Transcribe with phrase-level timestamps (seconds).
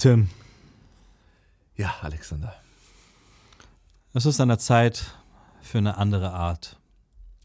[0.00, 0.30] Tim,
[1.76, 2.54] Ja, Alexander.
[4.14, 5.14] es ist an der Zeit
[5.60, 6.78] für eine andere Art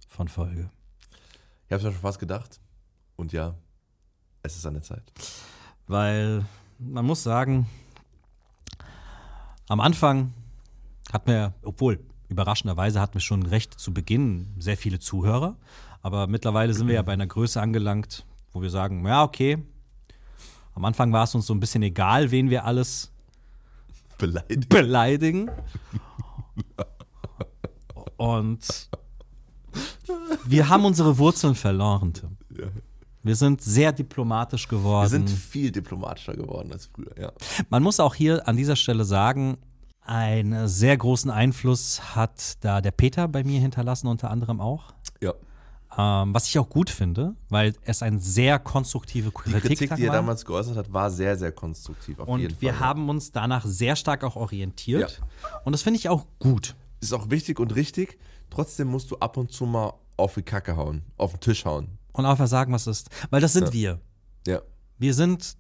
[0.08, 0.70] von Folge.
[1.68, 2.62] Ich habe mir schon fast gedacht.
[3.18, 3.56] Und ja,
[4.42, 5.04] es ist an der Zeit.
[5.88, 6.46] Weil
[6.80, 7.68] man muss sagen,
[9.68, 10.34] am Anfang
[11.12, 12.00] hatten wir, obwohl
[12.30, 15.58] überraschenderweise hatten wir schon recht zu Beginn sehr viele Zuhörer,
[16.02, 19.62] aber mittlerweile sind wir ja bei einer Größe angelangt, wo wir sagen, ja, okay,
[20.76, 23.12] am Anfang war es uns so ein bisschen egal, wen wir alles
[24.18, 24.70] Beleidigt.
[24.70, 25.50] beleidigen.
[28.18, 28.90] Und
[30.46, 32.38] wir haben unsere Wurzeln verloren, Tim.
[32.58, 32.68] Ja.
[33.24, 35.04] Wir sind sehr diplomatisch geworden.
[35.06, 37.32] Wir sind viel diplomatischer geworden als früher, ja.
[37.70, 39.58] Man muss auch hier an dieser Stelle sagen,
[40.02, 44.94] einen sehr großen Einfluss hat da der Peter bei mir hinterlassen, unter anderem auch.
[45.98, 46.24] Ja.
[46.24, 50.04] Ähm, was ich auch gut finde, weil es eine sehr konstruktive Die Kritik, Kritik, die
[50.04, 50.16] er war.
[50.16, 52.20] damals geäußert hat, war sehr, sehr konstruktiv.
[52.20, 52.80] Auf jeden Und wir Fall.
[52.82, 55.22] haben uns danach sehr stark auch orientiert.
[55.64, 56.76] Und das finde ich auch gut.
[57.02, 58.18] Ist auch wichtig und richtig.
[58.50, 61.98] Trotzdem musst du ab und zu mal auf die Kacke hauen, auf den Tisch hauen.
[62.14, 63.10] Und einfach sagen, was ist.
[63.30, 64.00] Weil das sind wir.
[64.48, 64.62] Ja.
[64.98, 65.58] Wir sind,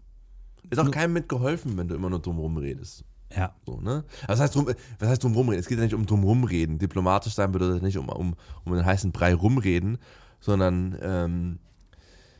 [0.69, 3.03] Ist auch keinem mitgeholfen, wenn du immer nur drum redest.
[3.35, 4.05] ja, So, ne?
[4.27, 4.67] Was heißt drum,
[4.99, 5.59] was heißt drum rumreden?
[5.59, 6.79] Es geht ja nicht um drum rumreden.
[6.79, 9.97] Diplomatisch sein bedeutet nicht um, um, um den heißen Brei rumreden,
[10.45, 11.59] sondern, ähm,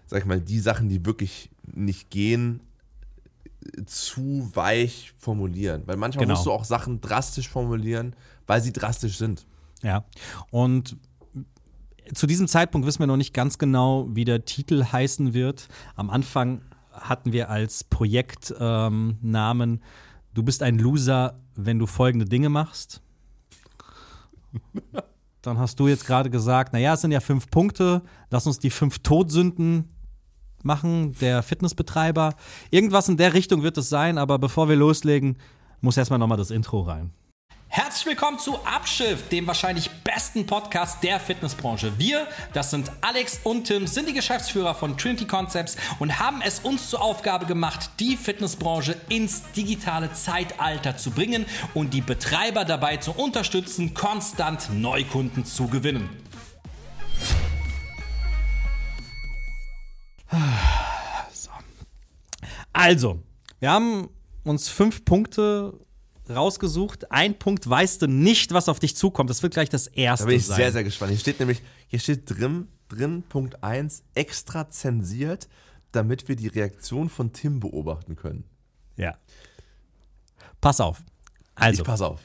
[0.06, 2.60] sag ich mal, die Sachen, die wirklich nicht gehen,
[3.88, 5.82] zu weich formulieren.
[5.88, 6.36] Weil manchmal Genau.
[6.36, 9.46] musst du auch Sachen drastisch formulieren, weil sie drastisch sind.
[9.82, 10.06] ja.
[10.52, 10.98] Und
[12.14, 15.68] zu diesem Zeitpunkt wissen wir noch nicht ganz genau, wie der Titel heißen wird.
[15.96, 16.62] Am Anfang
[16.92, 19.18] hatten wir als Projektnamen
[19.74, 19.80] ähm,
[20.36, 23.02] Du bist ein Loser, wenn du folgende Dinge machst.
[25.46, 28.02] Dann hast du jetzt gerade gesagt, naja, es sind ja fünf Punkte,
[28.32, 29.96] lass uns die fünf Todsünden
[30.64, 32.34] machen, der Fitnessbetreiber.
[32.72, 35.38] Irgendwas in der Richtung wird es sein, aber bevor wir loslegen,
[35.82, 37.12] muss erstmal nochmal das Intro rein.
[37.76, 41.92] Herzlich willkommen zu Abschiff, dem wahrscheinlich besten Podcast der Fitnessbranche.
[42.00, 46.60] Wir, das sind Alex und Tim, sind die Geschäftsführer von Trinity Concepts und haben es
[46.60, 52.96] uns zur Aufgabe gemacht, die Fitnessbranche ins digitale Zeitalter zu bringen und die Betreiber dabei
[52.96, 56.10] zu unterstützen, konstant Neukunden zu gewinnen.
[61.34, 61.50] So.
[62.72, 63.20] Also,
[63.60, 64.08] wir haben
[64.46, 65.78] uns fünf Punkte
[66.30, 67.12] rausgesucht.
[67.12, 69.30] Ein Punkt weißt du nicht, was auf dich zukommt.
[69.30, 70.56] Das wird gleich das erste Da bin ich sein.
[70.58, 71.12] sehr, sehr gespannt.
[71.12, 75.48] Hier steht nämlich, hier steht drin, drin Punkt 1, extra zensiert,
[75.92, 78.44] damit wir die Reaktion von Tim beobachten können.
[78.98, 79.16] ja.
[80.62, 81.04] Pass auf.
[81.54, 82.20] Also, Ich pass auf.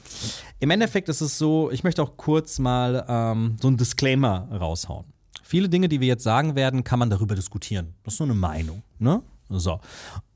[0.60, 5.04] im Endeffekt ist es so, ich möchte auch kurz mal ähm, so ein Disclaimer raushauen.
[5.42, 7.94] Viele Dinge, die wir jetzt sagen werden, kann man darüber diskutieren.
[8.02, 9.22] Das ist nur eine Meinung, ne?
[9.50, 9.78] So.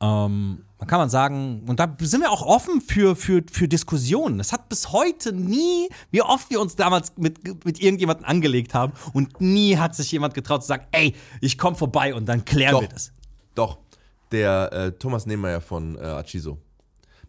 [0.00, 4.39] Ähm, man kann man sagen, und da sind wir auch offen für, für, für Diskussionen.
[4.39, 8.93] Es hat bis heute nie, wie oft wir uns damals mit, mit irgendjemandem angelegt haben
[9.15, 12.73] und nie hat sich jemand getraut zu sagen, ey, ich komme vorbei und dann klären
[12.73, 12.81] Doch.
[12.83, 13.12] wir das.
[13.55, 13.78] Doch,
[14.31, 16.59] der äh, Thomas Nehmeyer von äh, Achiso.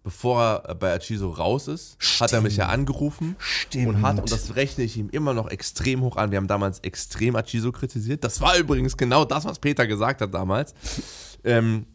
[0.03, 3.87] Bevor er äh, bei Achiso raus ist, hat er mich ja angerufen Stimmt.
[3.87, 6.31] und hat, und das rechne ich ihm immer noch extrem hoch an.
[6.31, 8.25] Wir haben damals extrem Achiso kritisiert.
[8.25, 10.73] Das war übrigens genau das, was Peter gesagt hat damals.
[11.45, 11.85] Ähm,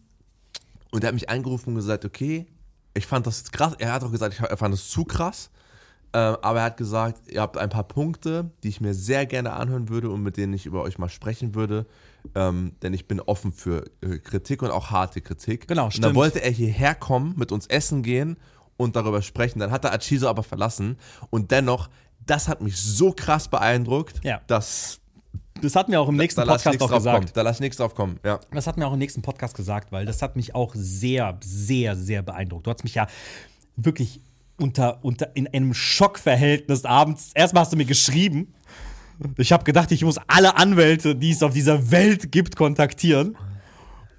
[0.90, 2.46] und er hat mich angerufen und gesagt, okay,
[2.94, 3.74] ich fand das krass.
[3.78, 5.50] Er hat auch gesagt, ich, fand es zu krass.
[6.12, 9.52] Ähm, aber er hat gesagt, ihr habt ein paar Punkte, die ich mir sehr gerne
[9.52, 11.86] anhören würde und mit denen ich über euch mal sprechen würde.
[12.34, 15.68] Ähm, denn ich bin offen für äh, Kritik und auch harte Kritik.
[15.68, 16.06] Genau, Und stimmt.
[16.06, 18.36] dann wollte er hierher kommen, mit uns essen gehen
[18.76, 19.60] und darüber sprechen.
[19.60, 20.96] Dann hat er Achiso aber verlassen.
[21.30, 21.88] Und dennoch,
[22.26, 24.40] das hat mich so krass beeindruckt, Ja.
[24.48, 24.99] dass
[25.62, 27.16] Das hatten wir auch im nächsten da ich Podcast auch gesagt.
[27.16, 27.30] kommen.
[27.34, 28.18] Da lass ich nichts drauf kommen.
[28.24, 28.40] Ja.
[28.52, 31.96] Das hat mir auch im nächsten Podcast gesagt, weil das hat mich auch sehr, sehr,
[31.96, 32.66] sehr beeindruckt.
[32.66, 33.06] Du hast mich ja
[33.76, 34.20] wirklich
[34.58, 37.30] unter, unter in einem Schockverhältnis abends.
[37.34, 38.54] Erstmal hast du mir geschrieben.
[39.36, 43.36] Ich habe gedacht, ich muss alle Anwälte, die es auf dieser Welt gibt, kontaktieren.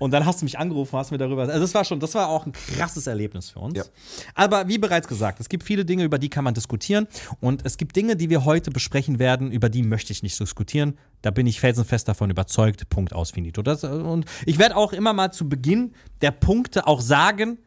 [0.01, 1.43] Und dann hast du mich angerufen, hast mir darüber.
[1.43, 3.77] Also das war schon, das war auch ein krasses Erlebnis für uns.
[3.77, 3.83] Ja.
[4.33, 7.07] Aber wie bereits gesagt, es gibt viele Dinge, über die kann man diskutieren.
[7.39, 10.97] Und es gibt Dinge, die wir heute besprechen werden, über die möchte ich nicht diskutieren.
[11.21, 12.89] Da bin ich felsenfest davon überzeugt.
[12.89, 13.61] Punkt aus, finito.
[13.61, 17.59] Das, und ich werde auch immer mal zu Beginn der Punkte auch sagen,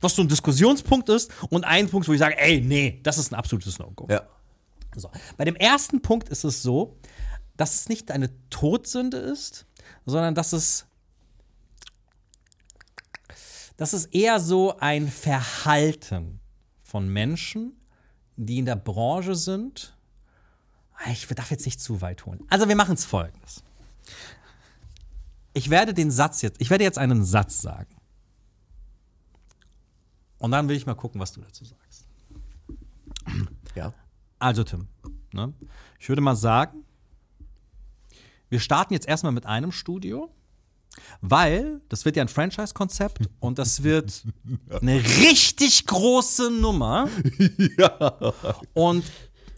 [0.00, 3.30] was so ein Diskussionspunkt ist und ein Punkt, wo ich sage, ey, nee, das ist
[3.30, 4.06] ein absolutes No-Go.
[4.10, 4.22] Ja.
[4.96, 5.10] So.
[5.36, 6.96] Bei dem ersten Punkt ist es so,
[7.58, 9.66] dass es nicht eine Todsünde ist,
[10.06, 10.86] sondern dass es,
[13.82, 16.38] dass es eher so ein Verhalten
[16.84, 17.72] von Menschen,
[18.36, 19.96] die in der Branche sind.
[21.10, 22.38] Ich darf jetzt nicht zu weit holen.
[22.48, 23.64] Also wir machen es folgendes.
[25.52, 27.92] Ich werde den Satz jetzt, ich werde jetzt einen Satz sagen.
[30.38, 32.06] Und dann will ich mal gucken, was du dazu sagst.
[33.74, 33.92] Ja.
[34.38, 34.86] Also, Tim,
[35.32, 35.54] ne?
[35.98, 36.84] ich würde mal sagen,
[38.48, 40.32] wir starten jetzt erstmal mit einem Studio,
[41.20, 44.24] weil das wird ja ein Franchise-Konzept und das wird
[44.80, 47.08] eine richtig große Nummer.
[48.74, 49.04] Und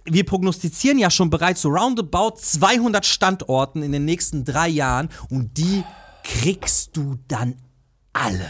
[0.05, 5.57] wir prognostizieren ja schon bereits so roundabout 200 Standorten in den nächsten drei Jahren und
[5.57, 5.83] die
[6.23, 7.57] kriegst du dann
[8.13, 8.49] alle.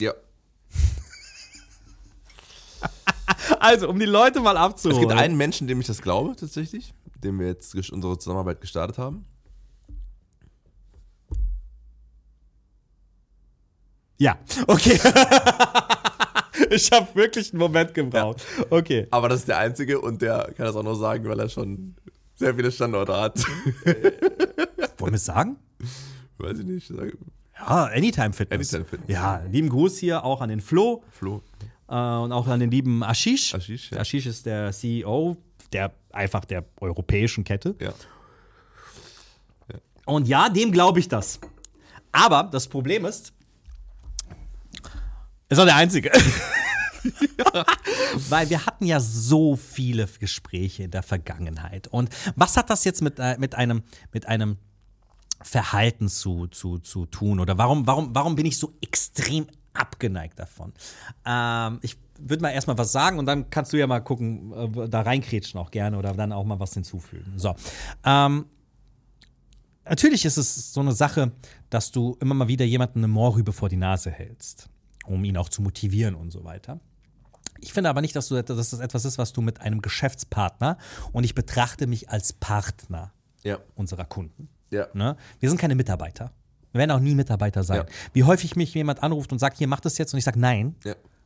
[0.00, 0.12] Ja.
[3.58, 5.00] Also, um die Leute mal Es abzuholen.
[5.08, 9.24] gibt einen Menschen, dem ich das glaube, tatsächlich, dem wir jetzt unsere Zusammenarbeit gestartet haben.
[14.20, 15.00] Ja, okay.
[16.70, 18.44] ich habe wirklich einen Moment gebraucht.
[18.68, 19.06] Okay.
[19.10, 21.96] Aber das ist der einzige und der kann das auch nur sagen, weil er schon
[22.34, 23.38] sehr viele Standorte hat.
[24.98, 25.56] Wollen wir es sagen?
[26.36, 26.90] Weiß ich nicht.
[27.58, 28.74] Ja, Anytime Fitness.
[28.74, 29.08] Anytime Fitness.
[29.08, 31.42] Ja, lieben Gruß hier auch an den Flo Flo.
[31.88, 33.54] äh, und auch an den lieben Ashish.
[33.54, 34.00] Ashish, ja.
[34.00, 35.38] Ashish ist der CEO
[35.72, 37.74] der einfach der europäischen Kette.
[37.80, 37.94] Ja.
[40.04, 41.40] Und ja, dem glaube ich das.
[42.12, 43.32] Aber das Problem ist,
[45.50, 46.10] ist auch der Einzige.
[48.28, 51.88] Weil wir hatten ja so viele Gespräche in der Vergangenheit.
[51.88, 53.82] Und was hat das jetzt mit, äh, mit, einem,
[54.12, 54.58] mit einem
[55.42, 57.40] Verhalten zu, zu, zu tun?
[57.40, 60.72] Oder warum, warum, warum bin ich so extrem abgeneigt davon?
[61.24, 64.88] Ähm, ich würde mal erstmal was sagen und dann kannst du ja mal gucken, äh,
[64.88, 67.32] da reinkrätschen auch gerne oder dann auch mal was hinzufügen.
[67.36, 67.54] So.
[68.04, 68.46] Ähm,
[69.90, 71.32] Natürlich ist es so eine Sache,
[71.68, 74.69] dass du immer mal wieder jemanden eine Moorrübe vor die Nase hältst,
[75.06, 76.80] um ihn auch zu motivieren und so weiter.
[77.60, 80.78] Ich finde aber nicht, dass, du, dass das etwas ist, was du mit einem Geschäftspartner
[81.12, 83.12] und ich betrachte mich als Partner
[83.42, 83.58] Ja.
[83.74, 84.48] unserer Kunden.
[84.70, 84.86] Ja.
[84.94, 85.16] Ne?
[85.40, 86.32] Wir sind keine Mitarbeiter.
[86.72, 87.78] Wir werden auch nie Mitarbeiter sein.
[87.78, 87.86] Ja.
[88.12, 90.76] Wie häufig mich jemand anruft und sagt, hier, mach das jetzt und ich sage nein.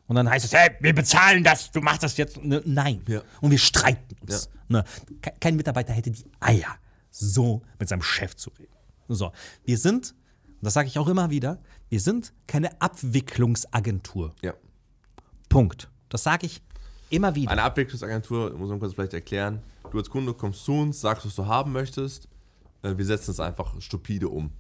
[0.07, 2.43] Und dann heißt es, hey, wir bezahlen das, du machst das jetzt.
[2.43, 3.03] Ne, nein.
[3.41, 4.49] Und wir streiten uns.
[4.69, 4.85] Ne?
[5.21, 6.75] Ke- Kein Mitarbeiter hätte die Eier,
[7.11, 8.73] so mit seinem Chef zu reden.
[9.09, 9.33] So,
[9.65, 10.15] wir sind,
[10.65, 11.59] und das sage ich auch immer wieder,
[11.91, 14.35] wir sind keine Abwicklungsagentur.
[14.41, 14.55] Ja.
[15.51, 15.91] Punkt.
[16.09, 16.63] Das sage ich
[17.11, 17.51] immer wieder.
[17.51, 19.61] Eine Abwicklungsagentur, muss man kurz vielleicht erklären.
[19.91, 22.29] Du als Kunde kommst zu uns, sagst, was du haben möchtest.
[22.81, 24.53] Äh, Wir setzen es einfach stupide um.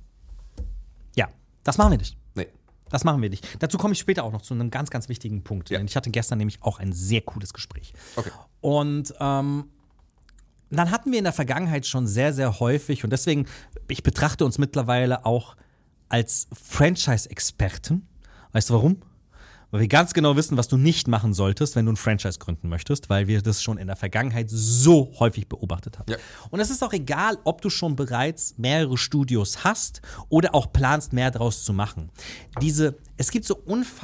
[1.17, 1.31] Ja,
[1.63, 2.19] das machen wir nicht.
[2.35, 2.49] Nee.
[2.91, 3.63] Das machen wir nicht.
[3.63, 5.71] Dazu komme ich später auch noch zu einem ganz, ganz wichtigen Punkt.
[5.71, 5.79] Ja.
[5.79, 7.95] Denn ich hatte gestern nämlich auch ein sehr cooles Gespräch.
[8.17, 8.31] Okay.
[8.61, 9.71] Und ähm,
[10.69, 13.47] dann hatten wir in der Vergangenheit schon sehr, sehr häufig, und deswegen,
[13.89, 15.57] ich betrachte uns mittlerweile auch
[16.09, 18.07] als Franchise-Experten.
[18.53, 18.97] Weißt du warum?
[19.75, 22.69] Weil wir ganz genau wissen, was du nicht machen solltest, wenn du ein Franchise gründen
[22.69, 26.13] möchtest, weil wir das schon in der Vergangenheit so häufig beobachtet haben.
[26.13, 26.17] Ja.
[26.51, 31.13] Und es ist auch egal, ob du schon bereits mehrere Studios hast oder auch planst,
[31.13, 32.11] mehr daraus zu machen.
[32.63, 33.63] Diese, es gibt so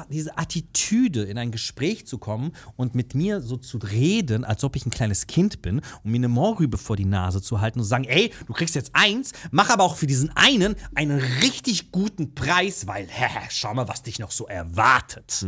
[0.09, 4.77] diese Attitüde, in ein Gespräch zu kommen und mit mir so zu reden, als ob
[4.77, 7.85] ich ein kleines Kind bin, um mir eine Moorrübe vor die Nase zu halten und
[7.85, 11.93] zu sagen, ey, du kriegst jetzt eins, mach aber auch für diesen einen einen richtig
[11.93, 15.45] guten Preis, weil, hä, schau mal, was dich noch so erwartet.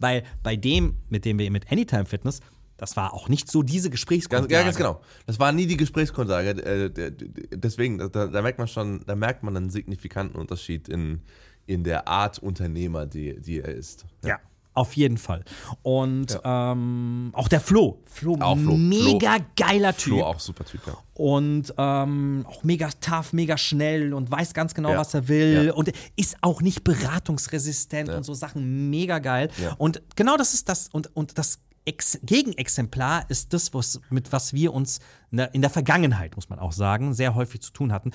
[0.00, 2.40] Weil bei dem, mit dem wir mit Anytime Fitness,
[2.76, 4.52] das war auch nicht so diese Ganz, Gesprächsgrundlage.
[4.52, 5.00] ja, ganz genau.
[5.26, 6.50] Das war nie die Gesprächsgrundlage.
[6.62, 7.12] Äh,
[7.54, 11.22] Deswegen, da, da merkt man schon, da merkt man einen signifikanten Unterschied in,
[11.66, 14.04] in der Art Unternehmer, die, die er ist.
[14.24, 14.38] Ja,
[14.74, 15.44] auf jeden Fall.
[15.82, 18.00] Und ähm, auch der Flo.
[18.06, 18.76] Flo, Auch Flo.
[18.76, 20.14] mega geiler Typ.
[20.14, 20.94] Flo auch super Typ, ja.
[21.14, 24.98] Und ähm, auch mega tough, mega schnell und weiß ganz genau, Ja.
[24.98, 25.66] was er will.
[25.66, 25.72] Ja.
[25.74, 29.48] Und ist auch nicht beratungsresistent und so Sachen mega geil.
[29.62, 29.74] Ja.
[29.78, 30.88] Und genau das ist das.
[30.88, 35.00] Und, und das Ex Gegenexemplar ist das, was, mit was wir uns
[35.30, 38.12] in der, in der Vergangenheit, muss man auch sagen, sehr häufig zu tun hatten.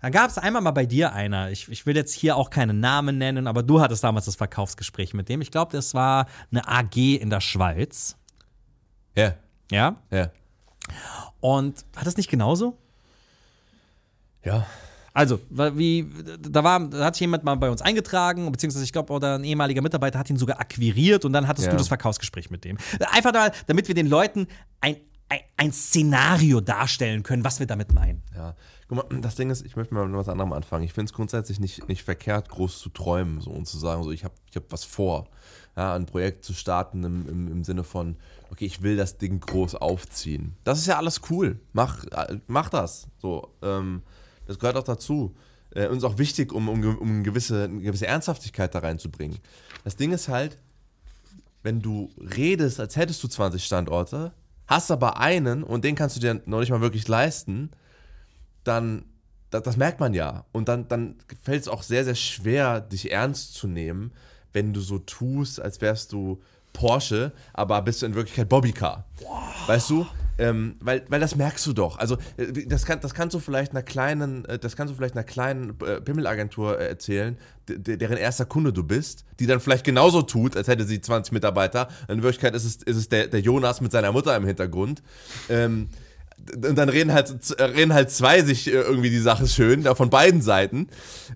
[0.00, 2.78] Da gab es einmal mal bei dir einer, ich, ich will jetzt hier auch keinen
[2.78, 5.40] Namen nennen, aber du hattest damals das Verkaufsgespräch mit dem.
[5.40, 8.16] Ich glaube, das war eine AG in der Schweiz.
[9.16, 9.34] Ja,
[9.70, 9.96] Ja.
[10.10, 10.30] ja.
[11.40, 12.78] Und war das nicht genauso?
[14.44, 14.66] Ja.
[15.14, 16.06] Also, wie,
[16.48, 19.44] da, war, da hat sich jemand mal bei uns eingetragen, beziehungsweise ich glaube, oder ein
[19.44, 21.72] ehemaliger Mitarbeiter hat ihn sogar akquiriert und dann hattest Ja.
[21.72, 22.78] du das Verkaufsgespräch mit dem.
[23.12, 24.46] Einfach da, damit wir den Leuten
[24.80, 24.96] ein,
[25.28, 28.22] ein, ein Szenario darstellen können, was wir damit meinen.
[28.34, 28.54] Ja,
[28.88, 30.84] guck mal, das Ding ist, ich möchte mal mit was anderem anfangen.
[30.84, 34.10] Ich finde es grundsätzlich nicht, nicht verkehrt, groß zu träumen so, und zu sagen, so,
[34.12, 35.26] ich habe ich hab was vor.
[35.76, 38.16] Ja, ein Projekt zu starten im, im, im Sinne von,
[38.50, 40.56] okay, ich will das Ding groß aufziehen.
[40.64, 41.60] Das ist ja alles cool.
[41.72, 43.06] Mach, äh, mach das.
[43.18, 44.02] So, ähm,
[44.48, 45.36] das gehört auch dazu.
[45.70, 49.38] Äh, und ist auch wichtig, um, um, um eine, gewisse, eine gewisse Ernsthaftigkeit da reinzubringen.
[49.84, 50.58] Das Ding ist halt,
[51.62, 54.32] wenn du redest, als hättest du 20 Standorte,
[54.66, 57.70] hast aber einen und den kannst du dir noch nicht mal wirklich leisten,
[58.64, 59.04] dann,
[59.50, 60.44] das, das merkt man ja.
[60.52, 64.12] Und dann, dann fällt es auch sehr, sehr schwer, dich ernst zu nehmen,
[64.52, 69.04] wenn du so tust, als wärst du Porsche, aber bist du in Wirklichkeit Bobbycar.
[69.66, 70.06] Weißt du?
[70.38, 71.98] Ähm, weil, weil das merkst du doch.
[71.98, 75.14] Also äh, das, kann, das kannst du vielleicht einer kleinen, äh, das kannst du vielleicht
[75.14, 77.36] einer kleinen äh, Pimmelagentur äh, erzählen,
[77.68, 81.32] de- deren erster Kunde du bist, die dann vielleicht genauso tut, als hätte sie 20
[81.32, 81.88] Mitarbeiter.
[82.08, 85.02] In Wirklichkeit ist es, ist es der, der Jonas mit seiner Mutter im Hintergrund.
[85.48, 85.88] Ähm,
[86.54, 90.40] und dann reden halt, reden halt zwei sich irgendwie die Sache schön, da von beiden
[90.40, 90.86] Seiten.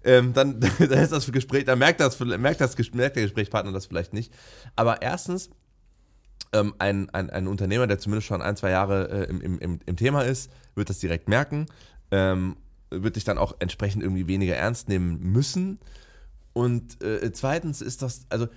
[0.04, 3.86] Ähm, dann, dann ist das Gespräch, dann merkt, das, merkt, das, merkt der Gesprächspartner das
[3.86, 4.32] vielleicht nicht.
[4.76, 5.50] Aber erstens,
[6.52, 9.96] ähm, ein, ein, ein Unternehmer, der zumindest schon ein, zwei Jahre äh, im, im, im,
[9.96, 11.66] Thema ist, wird das direkt merken,
[12.10, 12.56] ähm,
[12.90, 15.78] wird dich dann auch entsprechend irgendwie weniger ernst nehmen müssen.
[16.52, 18.48] Und äh, zweitens ist das, also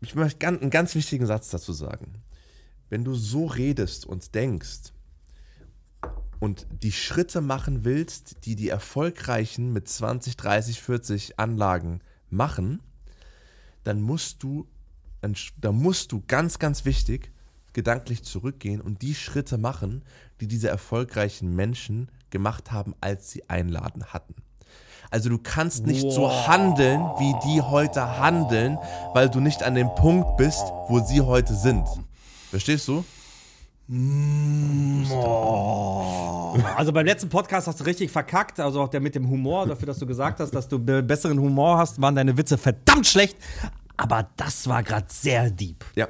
[0.00, 2.22] ich möchte ganz, einen ganz wichtigen Satz dazu sagen.
[2.90, 4.92] Wenn du so redest und denkst
[6.38, 12.82] und die Schritte machen willst, die die Erfolgreichen mit 20, 30, 40 Anlagen machen,
[13.84, 14.68] dann musst du,
[15.20, 17.32] dann, da musst du ganz, ganz wichtig
[17.72, 20.02] gedanklich zurückgehen und die Schritte machen,
[20.40, 24.34] die diese erfolgreichen Menschen gemacht haben, als sie Einladen hatten.
[25.10, 28.78] Also du kannst nicht so handeln, wie die heute handeln,
[29.14, 31.86] weil du nicht an dem Punkt bist, wo sie heute sind.
[32.50, 33.04] Verstehst du?
[36.76, 39.86] Also beim letzten Podcast hast du richtig verkackt, also auch der mit dem Humor, dafür,
[39.86, 43.36] dass du gesagt hast, dass du be- besseren Humor hast, waren deine Witze verdammt schlecht.
[43.96, 45.84] Aber das war gerade sehr deep.
[45.94, 46.08] Ja.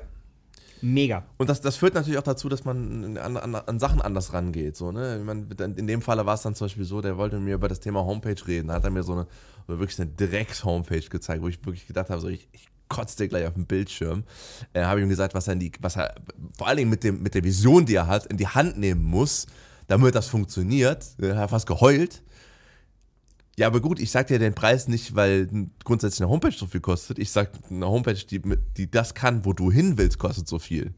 [0.82, 1.24] Mega.
[1.38, 4.76] Und das, das führt natürlich auch dazu, dass man an, an, an Sachen anders rangeht.
[4.76, 5.18] So, ne?
[5.18, 7.54] Ich mein, in dem Falle war es dann zum Beispiel so, der wollte mit mir
[7.54, 8.68] über das Thema Homepage reden.
[8.68, 9.26] Da hat er mir so eine
[9.66, 13.46] wirklich eine Drecks-Homepage gezeigt, wo ich wirklich gedacht habe, so, ich, ich kotze dir gleich
[13.46, 14.24] auf den Bildschirm.
[14.72, 16.14] Äh, habe ich ihm gesagt, was er, in die, was er
[16.56, 19.02] vor allen Dingen mit, dem, mit der Vision, die er hat, in die Hand nehmen
[19.02, 19.46] muss,
[19.88, 21.06] damit das funktioniert.
[21.18, 22.22] Er hat fast geheult.
[23.58, 25.48] Ja, aber gut, ich sag dir den Preis nicht, weil
[25.82, 27.18] grundsätzlich eine Homepage so viel kostet.
[27.18, 28.42] Ich sag, eine Homepage, die,
[28.76, 30.92] die das kann, wo du hin willst, kostet so viel.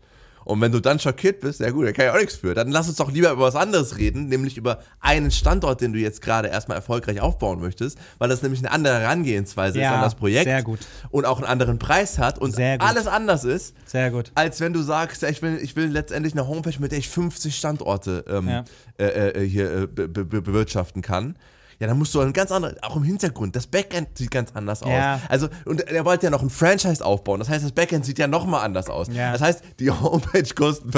[0.44, 2.54] Und wenn du dann schockiert bist, ja gut, da kann ich auch nichts für.
[2.54, 5.98] Dann lass uns doch lieber über was anderes reden, nämlich über einen Standort, den du
[5.98, 10.02] jetzt gerade erstmal erfolgreich aufbauen möchtest, weil das nämlich eine andere Herangehensweise Ja, ist an
[10.02, 10.44] das Projekt.
[10.46, 10.78] sehr gut.
[11.10, 14.32] Und auch einen anderen Preis hat und alles anders ist, Sehr gut.
[14.36, 17.08] als wenn du sagst, ja, ich will, ich will letztendlich eine Homepage, mit der ich
[17.10, 18.64] 50 Standorte ähm, Ja.
[18.98, 21.36] äh, äh, hier äh, be be bewirtschaften kann.
[21.80, 24.80] Ja, dann musst du ein ganz anderes, auch im Hintergrund, das Backend sieht ganz anders
[24.80, 25.14] Ja.
[25.16, 25.20] aus.
[25.28, 27.38] Also, und er wollte ja noch ein Franchise aufbauen.
[27.38, 29.06] Das heißt, das Backend sieht ja noch mal anders aus.
[29.12, 29.30] Ja.
[29.32, 30.90] Das heißt, die Homepage-Kosten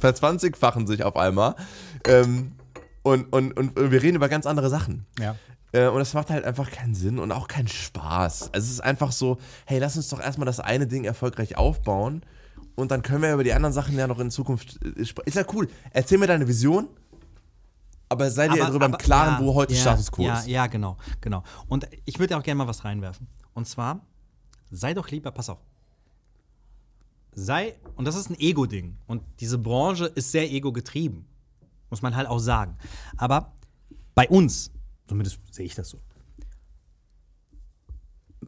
[0.00, 1.54] verzwanzigfachen sich auf einmal.
[2.06, 2.52] Ähm,
[3.02, 5.06] und, und, und wir reden über ganz andere Sachen.
[5.20, 5.36] Ja.
[5.72, 8.50] Äh, und das macht halt einfach keinen Sinn und auch keinen Spaß.
[8.52, 12.22] Also es ist einfach so, hey, lass uns doch erstmal das eine Ding erfolgreich aufbauen
[12.76, 14.78] und dann können wir über die anderen Sachen ja noch in Zukunft.
[14.84, 15.68] äh, spre- Ist ja cool.
[15.92, 16.88] Erzähl mir deine Vision,
[18.14, 20.46] aber sei dir darüber im Klaren, ja, wo heute ja, Status quo ja, ist.
[20.46, 21.42] Ja, genau, genau.
[21.68, 23.26] Und ich würde auch gerne mal was reinwerfen.
[23.52, 24.00] Und zwar,
[24.70, 25.58] sei doch lieber, pass auf.
[27.32, 28.96] Sei, und das ist ein Ego-Ding.
[29.06, 31.26] Und diese Branche ist sehr ego-getrieben.
[31.90, 32.76] Muss man halt auch sagen.
[33.16, 33.52] Aber
[34.14, 34.70] bei uns,
[35.08, 35.98] zumindest sehe ich das so.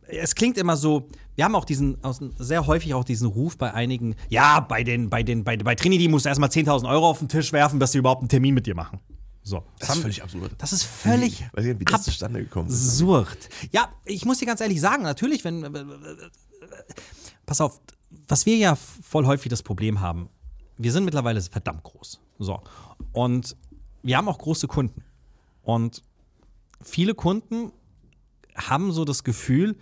[0.08, 1.98] Es klingt immer so, wir haben auch diesen,
[2.38, 6.06] sehr häufig auch diesen Ruf bei einigen, ja, bei den, bei den, bei, bei Trinity
[6.06, 8.66] musst du erstmal 10.000 Euro auf den Tisch werfen, dass sie überhaupt einen Termin mit
[8.66, 9.00] dir machen.
[9.46, 9.62] So.
[9.78, 10.52] Das ist völlig absurd.
[10.58, 12.88] Das ist völlig Weiß ich nicht, wie das zustande gekommen ist.
[12.88, 13.48] absurd.
[13.70, 15.62] Ja, ich muss dir ganz ehrlich sagen, natürlich, wenn.
[15.62, 16.16] äh,
[17.46, 17.80] Pass auf,
[18.26, 20.28] was wir ja voll häufig das Problem haben,
[20.78, 22.20] wir sind mittlerweile verdammt groß.
[22.40, 22.60] So.
[23.12, 23.56] Und
[24.02, 25.04] wir haben auch große Kunden.
[25.62, 26.02] Und
[26.82, 27.70] viele Kunden
[28.56, 29.76] haben so das Gefühl,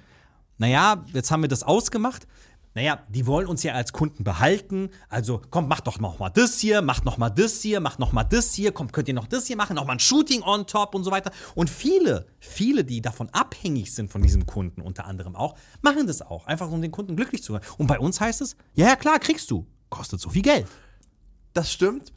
[0.59, 2.27] naja, jetzt haben wir das ausgemacht.
[2.75, 4.91] Naja, die wollen uns ja als Kunden behalten.
[5.09, 8.13] Also, komm, mach doch noch mal das hier, mach noch mal das hier, mach noch
[8.13, 10.67] mal das hier, komm, könnt ihr noch das hier machen, noch mal ein Shooting on
[10.67, 11.31] top und so weiter.
[11.55, 16.21] Und viele, viele, die davon abhängig sind von diesem Kunden, unter anderem auch, machen das
[16.21, 17.65] auch, einfach um den Kunden glücklich zu machen.
[17.79, 19.67] Und bei uns heißt es, ja, ja, klar, kriegst du.
[19.89, 20.67] Kostet so viel Geld.
[21.53, 22.13] Das stimmt.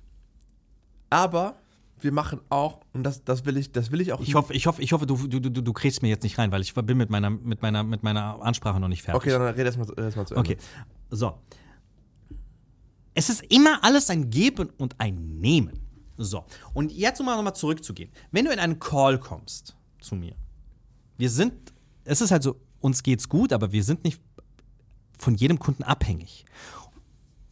[1.11, 1.55] Aber
[1.99, 4.21] wir machen auch, und das, das will ich, das will ich auch.
[4.21, 6.51] Ich hoffe, ich hoffe, ich hoffe, du, du, du, du kriegst mir jetzt nicht rein,
[6.51, 9.21] weil ich bin mit meiner, mit meiner, mit meiner Ansprache noch nicht fertig.
[9.21, 10.51] Okay, dann red erstmal erst mal zu Ende.
[10.51, 10.57] Okay,
[11.09, 11.39] so.
[13.13, 15.79] Es ist immer alles ein Geben und ein Nehmen.
[16.17, 18.11] So, und jetzt um mal nochmal zurückzugehen.
[18.31, 20.35] Wenn du in einen Call kommst zu mir,
[21.17, 21.73] wir sind,
[22.05, 24.21] es ist halt so, uns geht's gut, aber wir sind nicht
[25.17, 26.45] von jedem Kunden abhängig.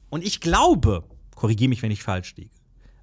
[0.09, 1.03] Und ich glaube,
[1.35, 2.54] korrigiere mich, wenn ich falsch liege,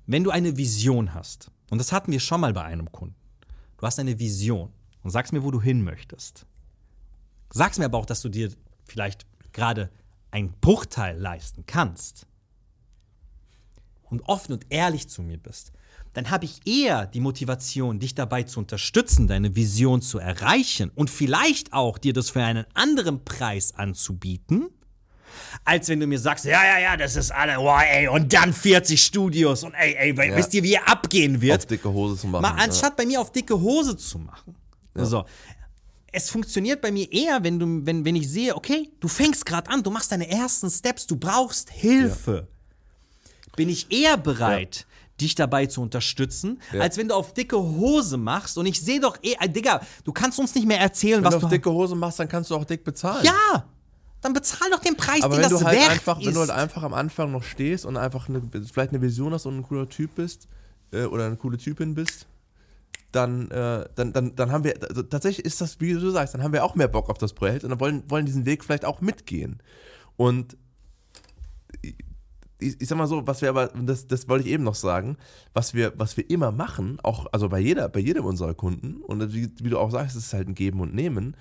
[0.07, 3.17] wenn du eine Vision hast, und das hatten wir schon mal bei einem Kunden,
[3.79, 4.71] du hast eine Vision
[5.03, 6.47] und sagst mir, wo du hin möchtest,
[7.51, 8.51] sagst mir aber auch, dass du dir
[8.85, 9.91] vielleicht gerade
[10.31, 12.27] einen Bruchteil leisten kannst,
[14.13, 15.73] und offen und ehrlich zu mir bist,
[16.13, 21.09] dann habe ich eher die Motivation, dich dabei zu unterstützen, deine Vision zu erreichen und
[21.09, 24.69] vielleicht auch dir das für einen anderen Preis anzubieten,
[25.65, 28.53] als wenn du mir sagst, ja, ja, ja, das ist alle, wow, ey, und dann
[28.53, 30.37] 40 Studios und ey, ey, Ja.
[30.37, 31.61] wisst ihr, wie ihr abgehen wird?
[31.61, 32.43] Auf dicke Hose zu machen.
[32.43, 34.55] Mal anstatt bei mir auf dicke Hose zu machen.
[34.95, 35.25] So.
[36.15, 39.71] Es funktioniert bei mir eher, wenn, du, wenn, wenn ich sehe, okay, du fängst gerade
[39.71, 42.49] an, du machst deine ersten Steps, du brauchst Hilfe.
[43.57, 44.87] Bin ich eher bereit,
[45.21, 49.17] dich dabei zu unterstützen, als wenn du auf dicke Hose machst und ich sehe doch
[49.23, 51.95] eh, Digga, du kannst uns nicht mehr erzählen, Wenn was du du auf dicke Hose
[51.95, 53.25] machst, dann kannst du auch dick bezahlen.
[53.25, 53.65] Ja!
[54.23, 56.27] Dann bezahl doch den Preis, Aber den wenn das du halt wert einfach, ist.
[56.27, 58.41] wenn du halt einfach am Anfang noch stehst und einfach eine,
[58.73, 60.49] vielleicht eine Vision hast und ein cooler Typ bist
[60.93, 62.27] äh, oder eine coole Typin bist,
[63.11, 66.43] dann, äh, dann, dann, dann haben wir, also tatsächlich ist das, wie du sagst, dann
[66.43, 68.85] haben wir auch mehr Bock auf das Projekt und dann wollen, wollen diesen Weg vielleicht
[68.85, 69.61] auch mitgehen.
[70.17, 70.57] Und
[71.83, 75.17] ich, ich sag mal so, was wir aber, das, das wollte ich eben noch sagen,
[75.53, 79.35] was wir, was wir immer machen, auch also bei jeder, bei jedem unserer Kunden, und
[79.35, 81.37] wie, wie du auch sagst, es ist halt ein Geben und Nehmen.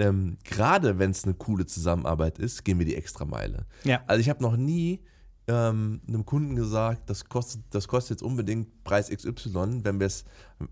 [0.00, 3.66] Ähm, Gerade wenn es eine coole Zusammenarbeit ist, gehen wir die extra Meile.
[3.84, 4.02] Ja.
[4.06, 5.00] Also ich habe noch nie
[5.46, 10.24] ähm, einem Kunden gesagt, das kostet, das kostet jetzt unbedingt Preis XY, wenn wir es,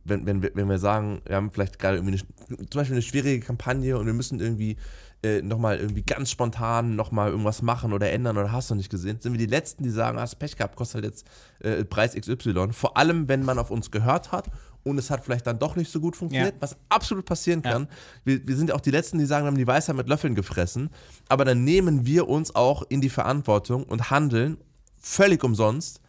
[0.04, 3.02] wenn, wenn, wir, wenn wir sagen, wir haben vielleicht gerade irgendwie eine, zum Beispiel eine
[3.02, 4.76] schwierige Kampagne und wir müssen irgendwie
[5.22, 9.20] äh, nochmal irgendwie ganz spontan nochmal irgendwas machen oder ändern oder hast du nicht gesehen,
[9.20, 11.26] sind wir die Letzten, die sagen, hast Pech gehabt, kostet halt jetzt
[11.58, 12.68] äh, Preis XY.
[12.70, 14.48] Vor allem, wenn man auf uns gehört hat
[14.88, 16.60] und es hat vielleicht dann doch nicht so gut funktioniert, Ja.
[16.60, 17.88] was absolut passieren kann.
[18.24, 20.90] Wir, wir sind auch die Letzten, die sagen, wir haben die Weisheit mit Löffeln gefressen,
[21.28, 24.56] aber dann nehmen wir uns auch in die Verantwortung und handeln
[24.96, 26.00] völlig umsonst,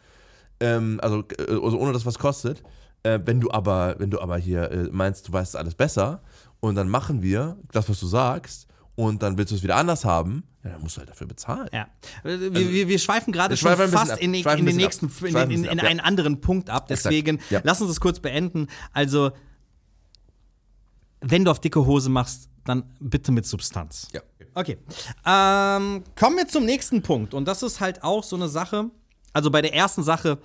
[0.59, 2.63] ähm, also, äh, also ohne dass was kostet.
[3.03, 6.21] Äh, wenn du aber, wenn du aber hier äh, meinst, du weißt alles besser
[6.59, 8.67] und dann machen wir das, was du sagst
[8.99, 11.69] und dann willst du es wieder anders haben, ja, dann musst du halt dafür bezahlen.
[11.71, 11.87] Ja.
[12.21, 15.45] Wir, wir, wir schweifen gerade schon fast in, in den nächsten, ab.
[15.45, 15.89] in, in, in ab, ja.
[15.89, 16.89] einen anderen Punkt ab.
[16.89, 17.61] Deswegen, Ja.
[17.63, 18.67] lass uns das kurz beenden.
[18.91, 19.31] Also,
[21.21, 24.09] wenn du auf dicke Hose machst, dann bitte mit Substanz.
[24.11, 24.19] Ja.
[24.53, 24.77] Okay.
[25.25, 27.33] Ähm, kommen wir zum nächsten Punkt.
[27.33, 28.91] Und das ist halt auch so eine Sache.
[29.31, 30.39] Also bei der ersten Sache,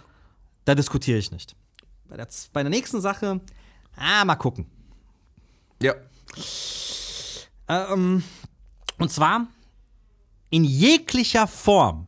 [0.65, 1.57] da diskutiere ich nicht.
[2.09, 3.41] Bei der, bei der nächsten Sache,
[3.97, 4.67] ah, mal gucken.
[5.83, 5.95] Ja.
[7.69, 8.23] Ähm,
[8.99, 9.47] und zwar
[10.51, 12.07] in jeglicher Form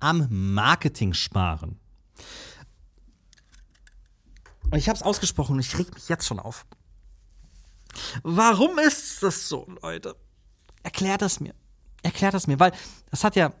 [0.00, 1.78] am Marketing sparen.
[4.70, 6.66] Und ich habe es ausgesprochen und ich reg mich jetzt schon auf.
[8.22, 10.16] Warum ist das so, Leute?
[10.82, 11.54] Erklärt das mir.
[12.02, 12.72] Erklärt das mir, weil
[13.10, 13.52] das hat ja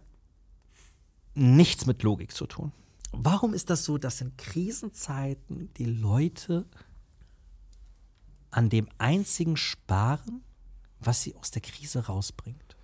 [1.34, 2.72] nichts mit Logik zu tun.
[3.12, 6.66] Warum ist das so, dass in Krisenzeiten die Leute
[8.50, 10.43] an dem einzigen sparen,
[11.06, 12.76] was sie aus der Krise rausbringt?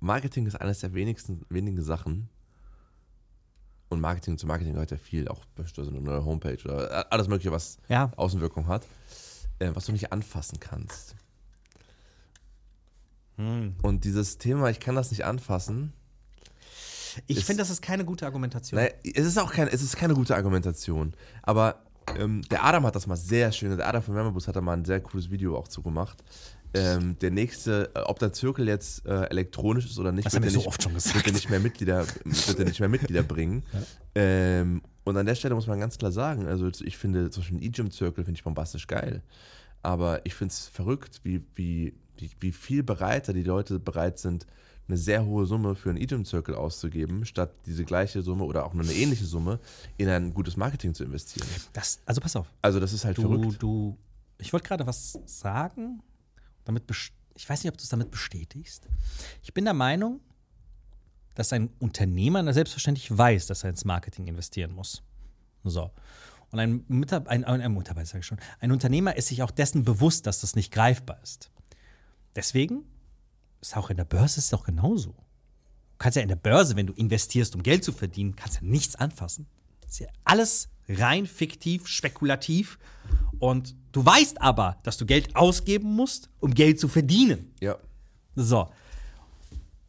[0.00, 2.28] Marketing ist eines der wenigsten wenigen Sachen.
[3.88, 7.52] Und Marketing zu Marketing gehört ja viel, auch so eine neue Homepage oder alles Mögliche,
[7.52, 8.10] was Ja.
[8.16, 8.86] Außenwirkung hat,
[9.58, 11.14] äh, was du nicht anfassen kannst.
[13.36, 15.92] Und dieses Thema, ich kann das nicht anfassen,
[17.26, 18.80] Ich finde, das ist keine gute Argumentation.
[18.80, 21.12] naja, es ist auch kein, es ist keine gute Argumentation.
[21.42, 21.82] Aber
[22.18, 24.74] ähm, der Adam hat das mal sehr schön, der Adam von Wärmebus hat da mal
[24.74, 26.22] ein sehr cooles Video auch zugemacht.
[26.74, 30.44] Ähm, der nächste, äh, ob der Zirkel jetzt äh, elektronisch ist oder nicht, Das wird
[30.44, 33.22] er so nicht, oft schon wird er nicht mehr Mitglieder, wird er nicht mehr Mitglieder
[33.22, 33.62] bringen.
[34.14, 37.56] Ähm, und an der Stelle muss man ganz klar sagen, also ich finde zum Beispiel
[37.56, 39.22] einen E-Gym-Zirkel finde ich bombastisch geil.
[39.82, 44.46] Aber ich finde es verrückt, wie, wie, wie, wie viel bereiter die Leute bereit sind,
[44.88, 48.84] eine sehr hohe Summe für einen E-Gym-Zirkel auszugeben, statt diese gleiche Summe oder auch nur
[48.84, 49.60] eine ähnliche Summe
[49.96, 51.48] in ein gutes Marketing zu investieren.
[51.72, 52.52] Das, also pass auf.
[52.60, 53.62] Also das ist halt Du, verrückt.
[53.62, 53.96] du,
[54.38, 56.02] ich wollte gerade was sagen,
[56.64, 56.84] damit
[57.34, 58.88] ich weiß nicht, ob du es damit bestätigst.
[59.42, 60.20] Ich bin der Meinung,
[61.34, 65.02] dass ein Unternehmer selbstverständlich weiß, dass er ins Marketing investieren muss.
[65.64, 65.90] So.
[66.50, 69.50] Und ein, Mitab ein, ein, ein Mitarbeiter, sage ich schon, ein Unternehmer ist sich auch
[69.50, 71.50] dessen bewusst, dass das nicht greifbar ist.
[72.36, 72.84] Deswegen
[73.62, 75.10] ist auch in der Börse ist es auch genauso.
[75.10, 78.62] Du kannst ja in der Börse, wenn du investierst, um Geld zu verdienen, kannst ja
[78.62, 79.46] nichts anfassen.
[79.80, 82.78] Das ist ja alles rein fiktiv, spekulativ.
[83.38, 87.54] Und du weißt aber, dass du Geld ausgeben musst, um Geld zu verdienen.
[87.60, 87.78] Ja.
[88.34, 88.68] So.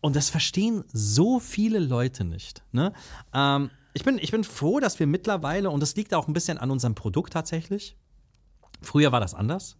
[0.01, 2.61] Und das verstehen so viele Leute nicht.
[2.71, 2.93] Ne?
[3.33, 6.57] Ähm, ich, bin, ich bin froh, dass wir mittlerweile, und das liegt auch ein bisschen
[6.57, 7.95] an unserem Produkt tatsächlich.
[8.81, 9.77] Früher war das anders,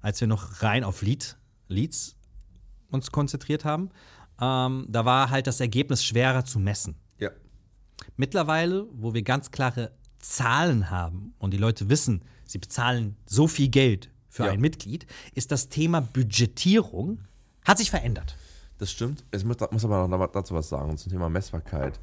[0.00, 1.36] als wir noch rein auf Lead,
[1.68, 2.16] Leads
[2.92, 3.90] uns konzentriert haben.
[4.40, 6.96] Ähm, da war halt das Ergebnis schwerer zu messen.
[7.18, 7.30] Ja.
[8.16, 13.68] Mittlerweile, wo wir ganz klare Zahlen haben und die Leute wissen, sie bezahlen so viel
[13.68, 14.52] Geld für Ja.
[14.52, 17.20] ein Mitglied, ist das Thema Budgetierung
[17.64, 18.36] Hat sich verändert.
[18.78, 19.24] Das stimmt.
[19.32, 22.00] Ich muss, muss aber noch dazu was sagen zum Thema Messbarkeit,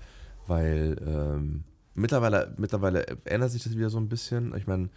[0.47, 1.63] weil ähm,
[1.95, 4.55] mittlerweile, mittlerweile ändert sich das wieder so ein bisschen.
[4.55, 4.89] Ich meine,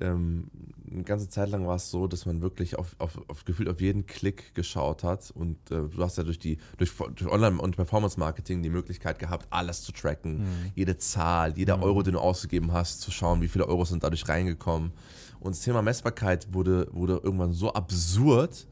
[0.00, 0.50] ähm,
[0.90, 3.80] eine ganze Zeit lang war es so, dass man wirklich auf, auf, auf gefühlt auf
[3.80, 7.76] jeden Klick geschaut hat und äh, du hast ja durch die durch, durch Online- und
[7.76, 10.72] Performance-Marketing die Möglichkeit gehabt, alles zu tracken, mhm.
[10.74, 11.82] jede Zahl, jeder mhm.
[11.84, 14.92] Euro, den du ausgegeben hast, zu schauen, wie viele Euro sind dadurch reingekommen.
[15.38, 18.66] Und das Thema Messbarkeit wurde, wurde irgendwann so absurd,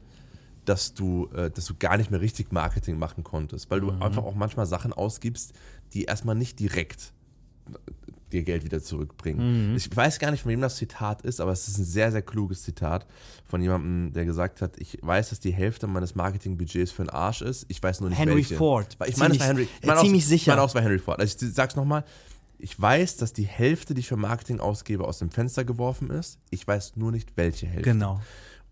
[0.65, 4.01] dass du, äh, dass du gar nicht mehr richtig Marketing machen konntest, weil du mhm.
[4.03, 5.53] einfach auch manchmal Sachen ausgibst,
[5.93, 7.13] die erstmal nicht direkt
[8.31, 9.71] dir Geld wieder zurückbringen.
[9.71, 9.75] Mhm.
[9.75, 12.21] Ich weiß gar nicht, von wem das Zitat ist, aber es ist ein sehr, sehr
[12.21, 13.05] kluges Zitat
[13.45, 17.41] von jemandem, der gesagt hat, ich weiß, dass die Hälfte meines Marketingbudgets für einen Arsch
[17.41, 18.55] ist, ich weiß nur nicht Henry welche.
[18.55, 18.97] Ford.
[19.07, 20.41] Ich meine, es war Henry, ich meine ziemlich auch, sicher.
[20.41, 21.19] Ich meine auch, es war Henry Ford.
[21.19, 22.03] Also ich sag's nochmal,
[22.57, 26.39] ich weiß, dass die Hälfte, die ich für Marketing ausgebe, aus dem Fenster geworfen ist.
[26.49, 27.89] Ich weiß nur nicht, welche Hälfte.
[27.89, 28.21] Genau.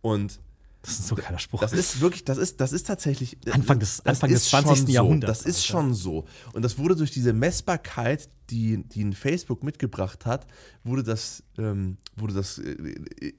[0.02, 0.40] Und
[0.82, 1.60] das ist so ein geiler Spruch.
[1.60, 3.38] Das ist wirklich, das ist, das ist tatsächlich.
[3.52, 4.86] Anfang des, Anfang des 20.
[4.86, 4.88] So.
[4.88, 5.40] Jahrhunderts.
[5.40, 6.26] Das ist schon so.
[6.54, 10.48] Und das wurde durch diese Messbarkeit, die, die Facebook mitgebracht hat,
[10.84, 13.34] wurde das, ähm, wurde das, äh,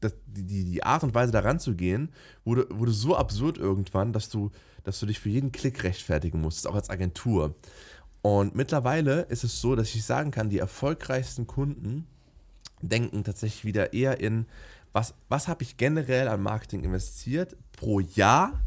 [0.00, 2.10] das die, die Art und Weise daran zu gehen,
[2.44, 4.50] wurde, wurde so absurd irgendwann, dass du,
[4.82, 7.54] dass du dich für jeden Klick rechtfertigen musst, auch als Agentur.
[8.22, 12.06] Und mittlerweile ist es so, dass ich sagen kann, die erfolgreichsten Kunden
[12.80, 14.46] denken tatsächlich wieder eher in
[14.94, 18.60] was, was habe ich generell an Marketing investiert pro Jahr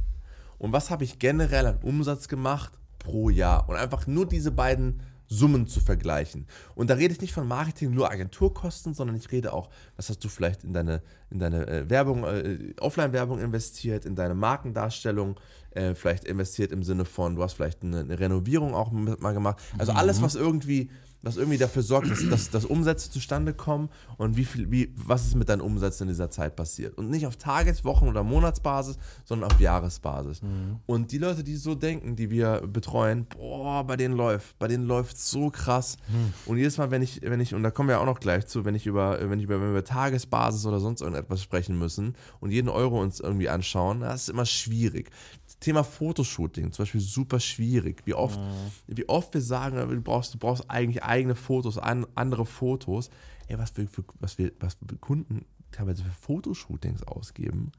[0.60, 3.68] und was habe ich generell an Umsatz gemacht pro Jahr.
[3.70, 6.46] Und einfach nur diese beiden Summen zu vergleichen.
[6.76, 10.24] Und da rede ich nicht von Marketing nur Agenturkosten, sondern ich rede auch, was hast
[10.24, 15.40] du vielleicht in deine, in deine äh, Werbung, äh, Offline-Werbung investiert, in deine Markendarstellung,
[15.72, 19.62] äh, vielleicht investiert im Sinne von, du hast vielleicht eine, eine Renovierung auch mal gemacht.
[19.78, 20.24] Also alles, mhm.
[20.24, 20.90] was irgendwie
[21.28, 25.28] was irgendwie dafür sorgt, dass, dass, dass Umsätze zustande kommen und wie viel, wie, was
[25.28, 26.98] ist mit deinen Umsätzen in dieser Zeit passiert.
[26.98, 30.42] Und nicht auf Tages-, Wochen- oder Monatsbasis, sondern auf Jahresbasis.
[30.42, 30.80] Mhm.
[30.86, 34.86] Und die Leute, die so denken, die wir betreuen, boah, bei denen läuft, bei denen
[34.86, 35.98] läuft so krass.
[36.08, 36.34] Mhm.
[36.46, 38.66] Und jedes Mal, wenn ich, wenn ich, und da kommen wir auch noch gleich zu,
[38.66, 42.16] wenn ich über, wenn ich über, wenn wir über Tagesbasis oder sonst irgendetwas sprechen müssen
[42.40, 45.12] und jeden Euro uns irgendwie anschauen, das ist immer schwierig.
[45.60, 48.04] Thema Fotoshooting, zum Beispiel super schwierig.
[48.06, 48.72] Wie oft, mhm.
[48.88, 53.10] wie oft wir sagen, du brauchst, du brauchst eigentlich eigene Fotos, an, andere Fotos.
[53.48, 57.72] Ey, was wir, für, was wir, was wir Kunden teilweise für Fotoshootings ausgeben,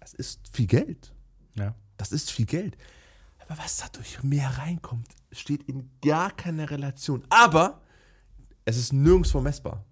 [0.00, 1.12] das ist viel Geld.
[1.54, 1.74] Ja.
[1.96, 2.76] Das ist viel Geld.
[3.38, 7.24] Aber was dadurch mehr reinkommt, steht in gar keiner Relation.
[7.30, 7.82] Aber
[8.64, 9.84] es ist nirgendwo messbar.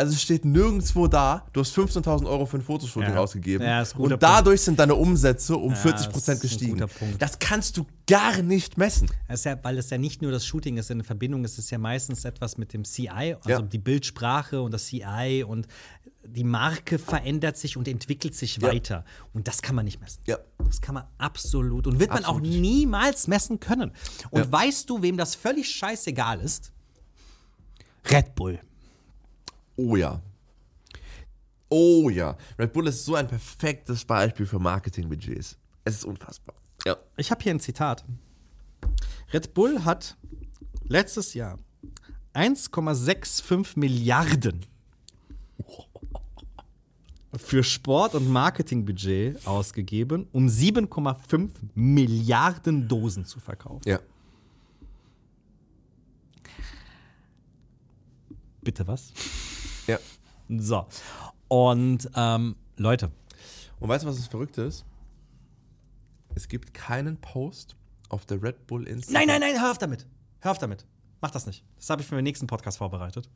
[0.00, 3.20] Also es steht nirgendwo da, du hast 15.000 Euro für ein Fotoshooting ja.
[3.20, 4.60] ausgegeben ja, und dadurch Punkt.
[4.60, 6.82] sind deine Umsätze um ja, 40% gestiegen.
[7.18, 9.10] Das kannst du gar nicht messen.
[9.28, 11.76] Das ja, weil es ja nicht nur das Shooting ist, in Verbindung ist es ja
[11.76, 15.68] meistens etwas mit dem CI, also die Bildsprache und das CI und
[16.24, 19.04] die Marke verändert sich und entwickelt sich weiter.
[19.34, 20.22] Und das kann man nicht messen.
[20.24, 20.38] Ja.
[20.64, 22.42] Das kann man absolut und wird absolut.
[22.42, 23.92] man auch niemals messen können.
[24.30, 26.72] Und weißt du, wem das völlig scheißegal ist?
[28.10, 28.60] Red Bull.
[29.80, 30.20] Oh ja.
[31.70, 32.36] Oh ja.
[32.58, 35.56] Red Bull ist so ein perfektes Beispiel für Marketingbudgets.
[35.84, 36.54] Es ist unfassbar.
[36.84, 36.96] Ja.
[37.16, 38.04] Ich habe hier ein Zitat.
[39.32, 40.16] Red Bull hat
[40.84, 41.58] letztes Jahr
[42.34, 44.66] 1,65 Milliarden
[47.36, 53.88] für Sport- und Marketingbudget ausgegeben, um 7,5 Milliarden Dosen zu verkaufen.
[53.88, 54.00] Ja.
[58.62, 59.12] Bitte was?
[60.58, 60.86] So.
[61.48, 63.10] Und ähm, Leute.
[63.78, 64.84] Und weißt du, was das Verrückte ist?
[66.34, 67.76] Es gibt keinen Post
[68.08, 69.26] auf der Red Bull Instagram.
[69.26, 70.06] Nein, nein, nein, hör auf damit.
[70.40, 70.86] Hör auf damit.
[71.20, 71.64] Mach das nicht.
[71.76, 73.28] Das habe ich für den nächsten Podcast vorbereitet.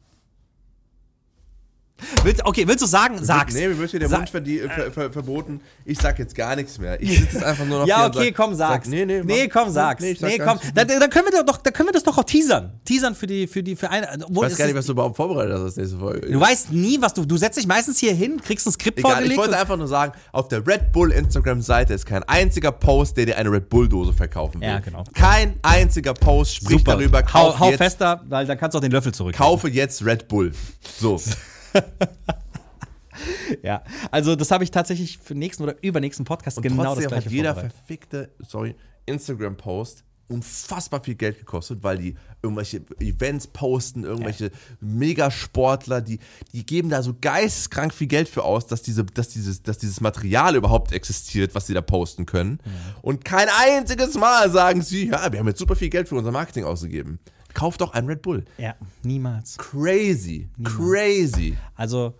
[2.23, 3.23] Willst, okay, willst du sagen?
[3.23, 3.55] Sag's.
[3.55, 5.61] Nee, mir wird hier der Sa Mund ver ver ver verboten.
[5.85, 7.01] Ich sag jetzt gar nichts mehr.
[7.01, 8.87] Ich sitze jetzt einfach nur noch Ja, okay, sag, komm, sag's.
[8.87, 10.03] Sag, nee, nee, nee, komm, sag's.
[10.03, 10.59] Nee, nee komm.
[10.75, 12.73] Da, da, können wir doch, da können wir das doch auch teasern.
[12.85, 14.09] Teasern für die, für die, für eine.
[14.29, 16.31] Ich weiß gar nicht, was du überhaupt vorbereitet hast als nächste Folge.
[16.31, 17.25] Du weißt nie, was du.
[17.25, 19.33] Du setzt dich meistens hier hin, kriegst ein Skript Egal, vorgelegt.
[19.33, 23.27] Ich wollte einfach nur sagen, auf der Red Bull Instagram-Seite ist kein einziger Post, der
[23.27, 24.69] dir eine Red Bull-Dose verkaufen will.
[24.69, 25.05] Ja, genau.
[25.15, 26.93] Kein einziger Post spricht Super.
[26.93, 27.23] darüber.
[27.23, 29.35] Kauf hau, hau fester, weil dann kannst du auch den Löffel zurück.
[29.35, 30.53] Kaufe jetzt Red Bull.
[30.99, 31.21] So.
[33.63, 37.27] ja, also das habe ich tatsächlich für nächsten oder übernächsten Podcast und genau das gleiche
[37.27, 38.75] hat jeder verfickte, sorry,
[39.07, 44.51] Instagram-Post unfassbar viel Geld gekostet, weil die irgendwelche Events posten, irgendwelche ja.
[44.81, 46.19] Megasportler, die,
[46.53, 50.01] die geben da so geisteskrank viel Geld für aus, dass, diese, dass, dieses, dass dieses
[50.01, 52.59] Material überhaupt existiert, was sie da posten können.
[52.65, 52.71] Ja.
[53.03, 56.33] Und kein einziges Mal sagen sie, ja, wir haben jetzt super viel Geld für unser
[56.33, 57.19] Marketing ausgegeben.
[57.55, 58.45] Kauf doch ein Red Bull.
[58.59, 59.57] Ja, niemals.
[59.59, 60.51] Crazy.
[60.57, 60.77] Niemals.
[60.77, 61.57] Crazy.
[61.77, 62.19] Also,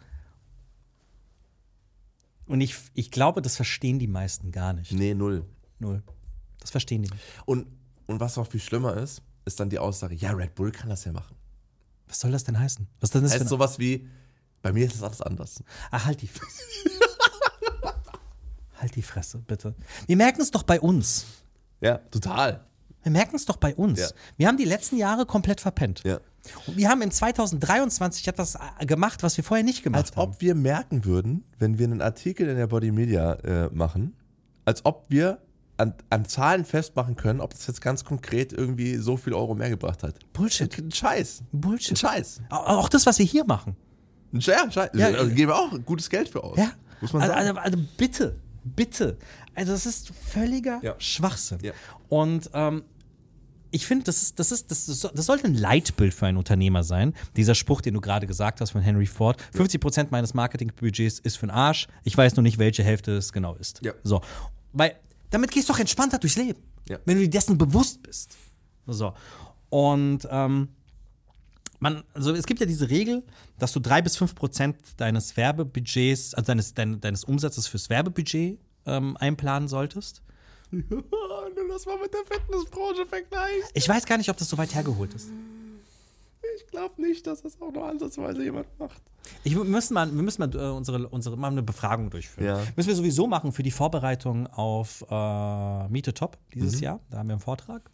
[2.47, 4.93] Und ich, ich glaube, das verstehen die meisten gar nicht.
[4.93, 5.45] Nee, null.
[5.79, 6.03] Null.
[6.61, 7.23] Das verstehen die nicht.
[7.47, 7.67] Und,
[8.07, 11.05] und was noch viel schlimmer ist, ist dann die Aussage, ja, Red Bull kann das
[11.05, 11.37] ja machen.
[12.07, 12.87] Was soll das denn heißen?
[13.01, 14.09] Was denn das heißt sowas wie,
[14.63, 15.63] bei mir ist das alles anders.
[15.91, 16.63] Ach, halt die Fresse.
[18.77, 19.75] halt die Fresse, bitte.
[20.07, 21.27] Wir merken es doch bei uns.
[21.81, 22.65] Ja, total.
[23.05, 24.01] Wir merken es doch bei uns.
[24.01, 24.09] Ja.
[24.37, 26.03] Wir haben die letzten Jahre komplett verpennt.
[26.05, 26.19] Ja.
[26.67, 30.33] Und wir haben im 2023 etwas äh, gemacht, was wir vorher nicht gemacht Als haben.
[30.33, 34.15] ob wir merken würden, wenn wir einen Artikel in der Body Media äh, machen,
[34.65, 35.39] als ob wir
[35.77, 39.71] an, an Zahlen festmachen können, ob das jetzt ganz konkret irgendwie so viel Euro mehr
[39.71, 40.17] gebracht hat.
[40.33, 40.77] Bullshit.
[40.79, 41.43] Ein Scheiß.
[41.53, 41.99] Ein Bullshit.
[41.99, 42.43] Scheiß.
[42.51, 43.77] Au- Auch das, was wir hier machen.
[44.33, 44.63] Ein Scheiß.
[44.63, 44.91] Ein Scheiß.
[44.95, 46.57] Ja, also, geben wir auch gutes Geld für aus.
[46.59, 46.71] Ja.
[47.01, 47.59] Muss man also, sagen.
[47.59, 49.17] also, also bitte, bitte.
[49.55, 50.95] Also das ist völliger Ja.
[50.99, 51.59] Schwachsinn.
[51.63, 51.73] Ja.
[52.09, 52.85] Und ähm,
[53.75, 56.85] ich finde, das ist, das ist, das ist, das sollte ein Leitbild für einen Unternehmer
[56.85, 57.13] sein.
[57.37, 61.37] Dieser Spruch, den du gerade gesagt hast von Henry Ford: 50 Prozent meines Marketingbudgets ist
[61.37, 61.89] für den Arsch.
[62.05, 63.81] Ich weiß nur nicht, welche Hälfte es genau ist.
[63.85, 63.93] Ja.
[64.05, 64.21] So,
[64.73, 64.95] weil
[65.31, 66.99] damit gehst du doch entspannter durchs Leben, Ja.
[67.05, 68.37] wenn du dir dessen bewusst bist.
[68.87, 69.13] So
[69.71, 70.69] und ähm,
[71.81, 73.25] man, also es gibt ja diese Regel,
[73.59, 78.59] dass du drei bis fünf Prozent deines Werbebudgets, also deines, dein, deines Umsatzes fürs Werbebudget
[78.87, 80.23] ähm, einplanen solltest.
[80.83, 83.71] Du das mal mit der Fitnessbranche vergleichst.
[83.75, 85.31] Ich weiß gar nicht, ob das so weit hergeholt ist.
[86.57, 89.01] Ich glaube nicht, dass das auch nur ansatzweise jemand macht.
[89.43, 92.47] Ich, wir müssen mal, wir müssen mal äh, unsere, unsere mal eine Befragung durchführen.
[92.47, 92.63] Ja.
[92.77, 97.01] Müssen wir sowieso machen für die Vorbereitung auf äh, Miete Top dieses Jahr.
[97.11, 97.91] Da haben wir einen Vortrag.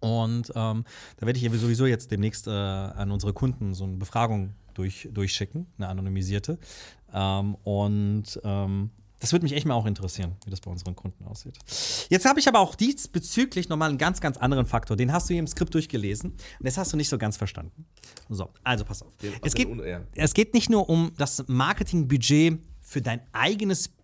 [0.00, 0.84] Und ähm,
[1.16, 5.66] da werde ich sowieso jetzt demnächst äh, an unsere Kunden so eine Befragung durch, durchschicken,
[5.78, 6.58] eine anonymisierte.
[7.12, 8.90] Ähm, und ähm,
[9.24, 11.56] das würde mich echt mal auch interessieren, wie das bei unseren Kunden aussieht.
[12.10, 14.98] Jetzt habe ich aber auch diesbezüglich nochmal einen ganz, ganz anderen Faktor.
[14.98, 17.86] Den hast du hier im Skript durchgelesen und das hast du nicht so ganz verstanden.
[18.28, 19.14] So, also pass auf.
[19.18, 19.68] was Es geht,
[20.14, 23.94] es geht nicht nur um das Marketingbudget für dein eigenes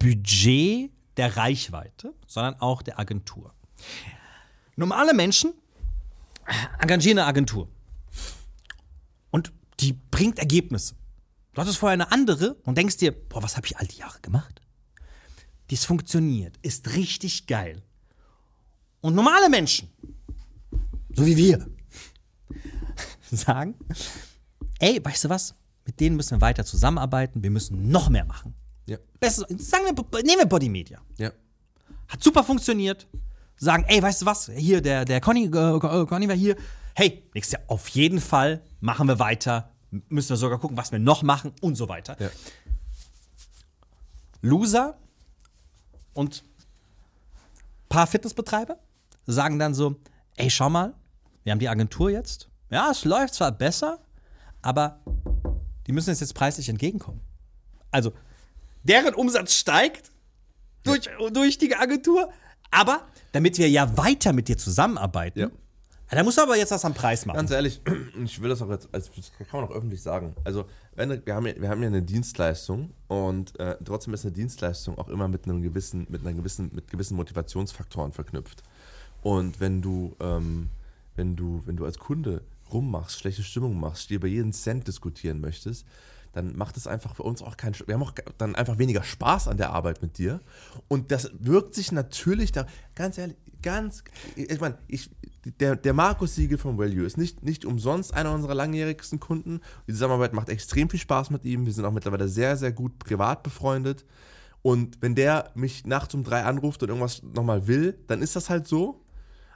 [0.00, 3.54] Budget der Reichweite, sondern auch der Agentur.
[4.74, 5.52] Normale Menschen
[6.80, 7.68] engagieren eine Agentur.
[9.30, 10.96] Und die bringt Ergebnisse.
[11.52, 14.18] Du hattest vorher eine andere und denkst dir, boah, was habe ich all die Jahre
[14.20, 14.60] gemacht?
[15.70, 17.82] Dies funktioniert, ist richtig geil.
[19.00, 19.88] Und normale Menschen,
[21.14, 21.66] so wie wir,
[23.30, 23.74] sagen,
[24.78, 25.54] ey, weißt du was?
[25.86, 28.54] Mit denen müssen wir weiter zusammenarbeiten, wir müssen noch mehr machen.
[28.86, 28.98] Ja.
[29.20, 31.00] Bestes, sagen wir, nehmen wir Body Media.
[31.18, 31.32] Ja.
[32.08, 33.06] Hat super funktioniert.
[33.56, 34.50] Sagen, ey, weißt du was?
[34.54, 36.56] Hier, der, der Conny, äh, Conny war hier.
[36.94, 39.70] Hey, nächstes Jahr auf jeden Fall machen wir weiter.
[40.08, 42.16] Müssen wir sogar gucken, was wir noch machen und so weiter.
[42.20, 42.30] Ja.
[44.42, 44.98] Loser
[46.14, 46.44] und
[47.88, 48.78] paar Fitnessbetreiber
[49.26, 49.96] sagen dann so,
[50.36, 50.94] ey, schau mal,
[51.44, 52.48] wir haben die Agentur jetzt.
[52.70, 54.00] Ja, es läuft zwar besser,
[54.62, 55.00] aber
[55.86, 57.20] die müssen uns jetzt preislich entgegenkommen.
[57.90, 58.12] Also,
[58.82, 60.10] deren Umsatz steigt
[60.82, 62.30] durch, durch die Agentur,
[62.70, 65.50] aber damit wir ja weiter mit dir zusammenarbeiten, Ja.
[66.10, 67.36] Da musst du aber jetzt was am Preis machen.
[67.36, 67.80] Ganz ehrlich,
[68.24, 70.34] ich will das auch jetzt, also das kann man auch öffentlich sagen.
[70.44, 74.32] Also, wenn, wir, haben ja, wir haben ja eine Dienstleistung und äh, trotzdem ist eine
[74.32, 78.62] Dienstleistung auch immer mit einem gewissen, mit einer gewissen, mit gewissen Motivationsfaktoren verknüpft.
[79.22, 80.68] Und wenn du, ähm,
[81.16, 85.40] wenn du, wenn du als Kunde rummachst, schlechte Stimmung machst, dir über jeden Cent diskutieren
[85.40, 85.86] möchtest,
[86.34, 87.74] dann macht es einfach für uns auch keinen.
[87.86, 90.40] Wir haben auch dann einfach weniger Spaß an der Arbeit mit dir.
[90.88, 94.04] Und das wirkt sich natürlich da, ganz ehrlich, ganz,
[94.36, 95.10] ich meine, ich,
[95.58, 99.60] der, der Markus Siegel von Value ist nicht, nicht umsonst einer unserer langjährigsten Kunden.
[99.88, 101.66] Die Zusammenarbeit macht extrem viel Spaß mit ihm.
[101.66, 104.04] Wir sind auch mittlerweile sehr, sehr gut privat befreundet.
[104.62, 108.48] Und wenn der mich nachts um drei anruft und irgendwas nochmal will, dann ist das
[108.48, 109.00] halt so.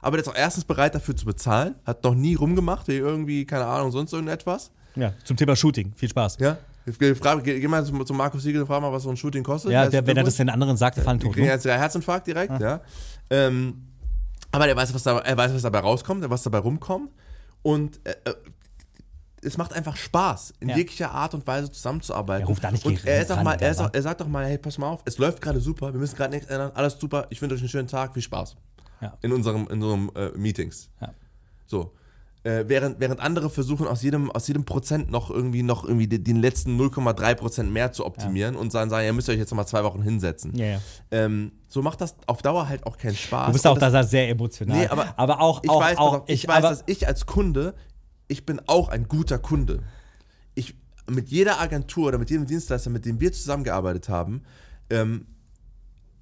[0.01, 3.45] Aber der ist auch erstens bereit dafür zu bezahlen, hat noch nie rumgemacht, wie irgendwie,
[3.45, 4.71] keine Ahnung, sonst irgendetwas.
[4.95, 5.93] Ja, zum Thema Shooting.
[5.95, 6.37] Viel Spaß.
[6.39, 6.57] Ja.
[6.97, 9.17] Geh, frag, geh, geh mal zum, zum Markus Siegel und frag mal, was so ein
[9.17, 9.71] Shooting kostet.
[9.71, 11.35] Ja, der, wenn er das den anderen sagt, der fallen tot.
[11.35, 11.45] Ne?
[11.45, 12.81] Herzinfarkt direkt, ja.
[13.29, 13.88] Ähm,
[14.51, 17.11] aber der weiß, was dabei, er weiß, was dabei rauskommt, was dabei rumkommt.
[17.61, 18.33] Und äh, äh,
[19.41, 20.77] es macht einfach Spaß, in Ja.
[20.77, 22.43] jeglicher Art und Weise zusammenzuarbeiten.
[22.43, 24.27] Er ruft da nicht und er, ist auch mal, er, ist auch, er sagt doch
[24.27, 26.99] mal, hey, pass mal auf, es läuft gerade super, wir müssen gerade nichts ändern, alles
[26.99, 28.55] super, ich wünsche euch einen schönen Tag, viel Spaß.
[29.01, 29.17] Ja.
[29.21, 30.89] In unserem, in unserem äh, Meetings.
[30.99, 31.13] Ja.
[31.67, 31.93] So.
[32.43, 36.23] Äh, während, während andere versuchen, aus jedem, aus jedem Prozent noch irgendwie, noch irgendwie den,
[36.23, 39.57] den letzten 0,3 Prozent mehr zu optimieren und dann sagen, ihr müsst euch jetzt noch
[39.57, 40.55] mal zwei Wochen hinsetzen.
[40.55, 40.79] Ja, ja.
[41.11, 43.47] Ähm, so macht das auf Dauer halt auch keinen Spaß.
[43.47, 44.77] Du bist auch das, da sehr emotional.
[44.77, 47.75] Nee, aber, aber auch, ich auch, weiß, auch ich, ich, weiß, dass ich als Kunde,
[48.29, 49.83] ich bin auch ein guter Kunde.
[50.55, 50.75] Ich,
[51.09, 54.43] mit jeder Agentur oder mit jedem Dienstleister, mit dem wir zusammengearbeitet haben,
[54.89, 55.25] ähm,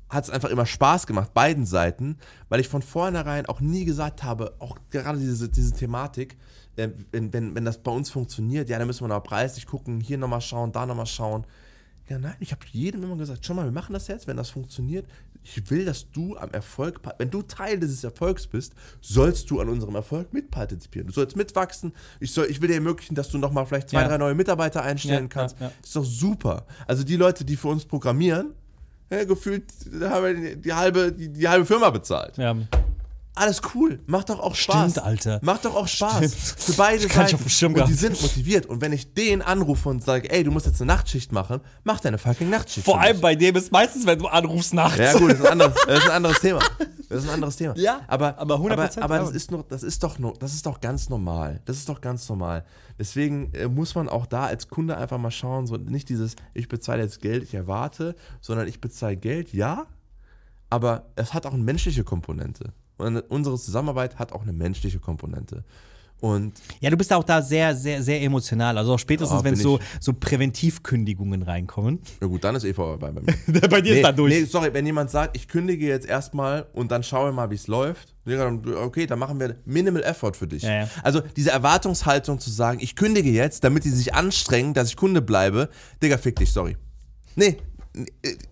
[0.09, 2.17] hat es einfach immer Spaß gemacht, beiden Seiten,
[2.49, 6.37] weil ich von vornherein auch nie gesagt habe, auch gerade diese, diese Thematik,
[6.77, 9.99] äh, wenn, wenn, wenn das bei uns funktioniert, ja, dann müssen wir noch preislich gucken,
[9.99, 11.45] hier nochmal schauen, da nochmal schauen.
[12.09, 14.49] Ja, nein, ich habe jedem immer gesagt, schau mal, wir machen das jetzt, wenn das
[14.49, 15.05] funktioniert.
[15.43, 19.67] Ich will, dass du am Erfolg, wenn du Teil dieses Erfolgs bist, sollst du an
[19.67, 21.07] unserem Erfolg mitpartizipieren.
[21.07, 21.93] Du sollst mitwachsen.
[22.21, 24.07] Ich, soll, ich will dir ermöglichen, dass du nochmal vielleicht zwei, Ja.
[24.07, 25.59] drei neue Mitarbeiter einstellen Ja, kannst.
[25.59, 26.65] ja, ist doch super.
[26.85, 28.53] Also die Leute, die für uns programmieren,
[29.09, 29.65] gefühlt
[30.01, 32.37] haben wir die, die, halbe, die, die halbe Firma bezahlt.
[32.37, 32.55] Ja.
[33.37, 33.99] Alles cool.
[34.07, 34.91] Macht doch auch Spaß.
[34.91, 35.39] Stimmt, Alter.
[35.43, 36.17] Macht doch auch Spaß.
[36.17, 36.33] Stimmt.
[36.33, 37.35] Für beide Kann ich Seiten.
[37.35, 38.65] auf dem Schirm und die sind motiviert.
[38.65, 41.99] Und wenn ich den anrufe und sage, ey, du musst jetzt eine Nachtschicht machen, mach
[41.99, 42.85] deine fucking Nachtschicht.
[42.85, 44.97] Vor allem bei dem ist meistens, wenn du anrufst nachts.
[44.97, 46.59] Ja, gut, das ist, ein anderes, das ist ein anderes Thema.
[47.09, 47.77] Das ist ein anderes Thema.
[47.77, 50.81] Ja, aber, aber 100% aber, aber das ist noch, das ist doch das ist doch
[50.81, 51.61] ganz normal.
[51.65, 52.65] Das ist doch ganz normal.
[52.99, 56.67] Deswegen äh, muss man auch da als Kunde einfach mal schauen, so nicht dieses, ich
[56.67, 59.85] bezahle jetzt Geld, ich erwarte, sondern ich bezahle Geld, ja,
[60.69, 62.73] aber es hat auch eine menschliche Komponente.
[62.97, 65.63] Und unsere Zusammenarbeit hat auch eine menschliche Komponente.
[66.19, 68.75] Und Ja, du bist auch da sehr, sehr, sehr emotional.
[68.79, 71.99] Also auch spätestens, Ja, wenn so, so Präventivkündigungen reinkommen.
[72.19, 73.61] na gut, dann ist eh vorbei bei mir.
[73.69, 74.33] bei dir Nee, ist da durch.
[74.33, 77.55] nee, sorry, wenn jemand sagt, ich kündige jetzt erstmal und dann schauen wir mal, wie
[77.55, 78.15] es läuft.
[78.25, 80.63] Digga, dann, Okay, dann machen wir Minimal Effort für dich.
[80.63, 80.89] Ja, ja.
[81.03, 85.21] Also diese Erwartungshaltung zu sagen, ich kündige jetzt, damit die sich anstrengen, dass ich Kunde
[85.21, 85.69] bleibe,
[86.01, 86.77] Digga, fick dich, sorry.
[87.35, 87.57] Nee,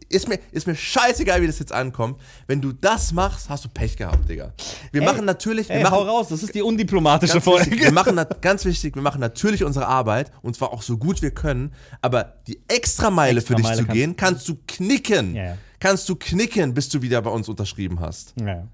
[0.10, 2.20] ist mir, ist mir scheißegal, wie das jetzt ankommt.
[2.48, 4.54] Wenn du das machst, hast du Pech gehabt, Digga.
[4.92, 7.64] Wir Ey, machen natürlich, wir Ey, machen, hau raus, das ist die undiplomatische Ganz wichtig,
[7.70, 7.84] Folge.
[7.84, 11.32] wir machen ganz wichtig, wir machen natürlich unsere Arbeit und zwar auch so gut wir
[11.32, 15.36] können, aber die Extrameile für dich Extrameile zu kannst- gehen, kannst du knicken.
[15.36, 15.58] Ja, ja.
[15.80, 18.34] Kannst du knicken, bis du wieder bei uns unterschrieben hast.
[18.40, 18.66] Ja,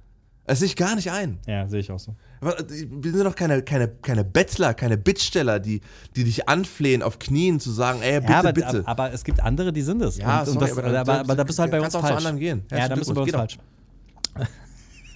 [0.51, 1.39] Das sehe ich gar nicht ein.
[1.47, 2.13] ja sehe ich auch so.
[2.41, 5.79] Aber Wir sind doch keine, keine, keine Bettler, keine Bittsteller, die,
[6.17, 8.83] die dich anflehen auf Knien zu sagen, ey, bitte, ja, aber, bitte.
[8.85, 10.17] aber es gibt andere, die sind es.
[10.17, 11.77] Ja, und, und sorry, das, aber aber, dann- aber, aber da bist du halt bei
[11.77, 12.17] uns kannst auch zu falsch.
[12.17, 12.63] anderen gehen.
[12.69, 13.57] Ja, da Herzlichen bist du bei uns falsch.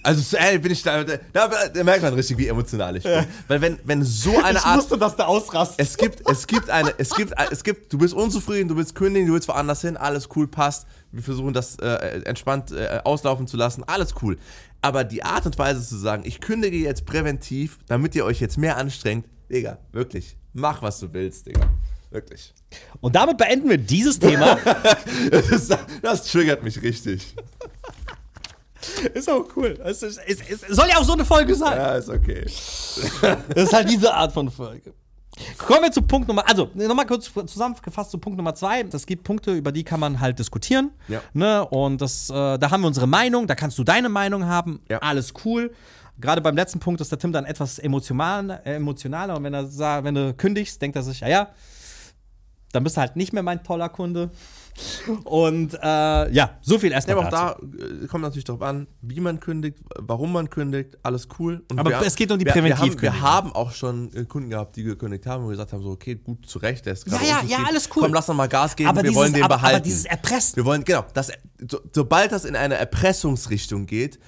[0.02, 3.26] Also, ey, bin ich da, da, da, da merkt man richtig, wie emotional ich bin.
[3.48, 5.80] Weil wenn, wenn so eine Art dass der ausrastet.
[5.80, 9.26] es gibt, es gibt eine, es gibt, es gibt, du bist unzufrieden, du willst kündigen,
[9.28, 10.86] du willst woanders hin, alles cool, passt.
[11.12, 14.36] Wir versuchen das äh, entspannt äh, auslaufen zu lassen, alles cool.
[14.82, 18.58] Aber die Art und Weise zu sagen, ich kündige jetzt präventiv, damit ihr euch jetzt
[18.58, 21.68] mehr anstrengt, Digga, wirklich, mach was du willst, Digga.
[22.10, 22.54] Wirklich.
[23.00, 24.58] Und damit beenden wir dieses Thema.
[25.30, 25.68] Das,
[26.02, 27.34] das triggert mich richtig.
[29.14, 29.78] ist auch cool.
[29.84, 31.76] Es, ist, es, es soll ja auch so eine Folge sein.
[31.76, 32.44] Ja, ist okay.
[32.44, 34.92] Das ist halt diese Art von Folge.
[35.58, 38.82] Kommen wir zu Punkt Nummer, also nochmal kurz zusammengefasst zu Punkt Nummer zwei.
[38.82, 40.90] Es gibt Punkte, über die kann man halt diskutieren.
[41.08, 41.20] Ja.
[41.34, 41.66] Ne?
[41.66, 44.80] Und das, äh, da haben wir unsere Meinung, da kannst du deine Meinung haben.
[44.88, 44.98] Ja.
[44.98, 45.72] Alles cool.
[46.18, 49.36] Gerade beim letzten Punkt ist der Tim dann etwas emotional, äh, emotionaler.
[49.36, 51.48] Und wenn er wenn du kündigst, denkt er sich, ja, ja,
[52.72, 54.30] dann bist du halt nicht mehr mein toller Kunde.
[55.24, 57.66] Und äh, ja, so viel Ja, erstmal aber auch dazu.
[57.78, 61.62] da äh, kommt natürlich darauf an, wie man kündigt, warum man kündigt, alles cool.
[61.70, 63.22] Und Aber wir es geht um die wir, wir, haben, wir Präventivkündigung.
[63.22, 66.46] haben auch schon äh, Kunden gehabt, die gekündigt haben und gesagt haben, so, okay, gut,
[66.46, 68.02] zu Recht, der ist gerade Ja, ja, ja, alles cool.
[68.02, 69.76] Komm, lass noch mal Gas geben, Aber wir dieses- wollen den behalten.
[69.76, 70.56] aber dieses Erpressen.
[70.56, 71.32] Wir wollen, genau, das,
[71.70, 74.18] so, sobald das in eine Erpressungsrichtung geht,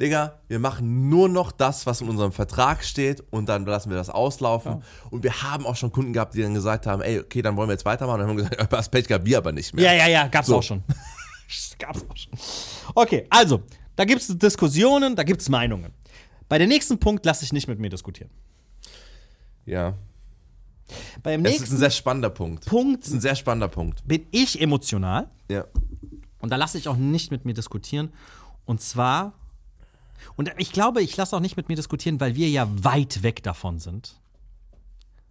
[0.00, 3.96] Digga, wir machen nur noch das, was in unserem Vertrag steht und dann lassen wir
[3.96, 4.82] das auslaufen.
[5.10, 7.68] Und wir haben auch schon Kunden gehabt, die dann gesagt haben, ey, okay, dann wollen
[7.68, 8.20] wir jetzt weitermachen.
[8.20, 9.84] Und dann haben wir gesagt, das Pech gehabt, wir aber nicht mehr.
[9.86, 10.56] Ja, ja, ja, gab's So.
[10.58, 10.82] auch schon.
[11.78, 12.32] gab's auch schon.
[12.94, 13.62] Okay, also,
[13.94, 15.92] da gibt's Diskussionen, da gibt's Meinungen.
[16.48, 18.30] Bei dem nächsten Punkt lasse ich nicht mit mir diskutieren.
[19.64, 19.94] ja.
[21.24, 22.64] Beim Das ist ein sehr spannender Punkt.
[22.66, 24.06] Punkt Das ist ein sehr spannender Punkt.
[24.06, 25.64] bin ich emotional Ja.
[26.38, 28.12] und da lasse ich auch nicht mit mir diskutieren.
[28.66, 29.32] Und zwar,
[30.36, 33.42] und ich glaube, ich lasse auch nicht mit mir diskutieren, weil wir ja weit weg
[33.42, 34.20] davon sind.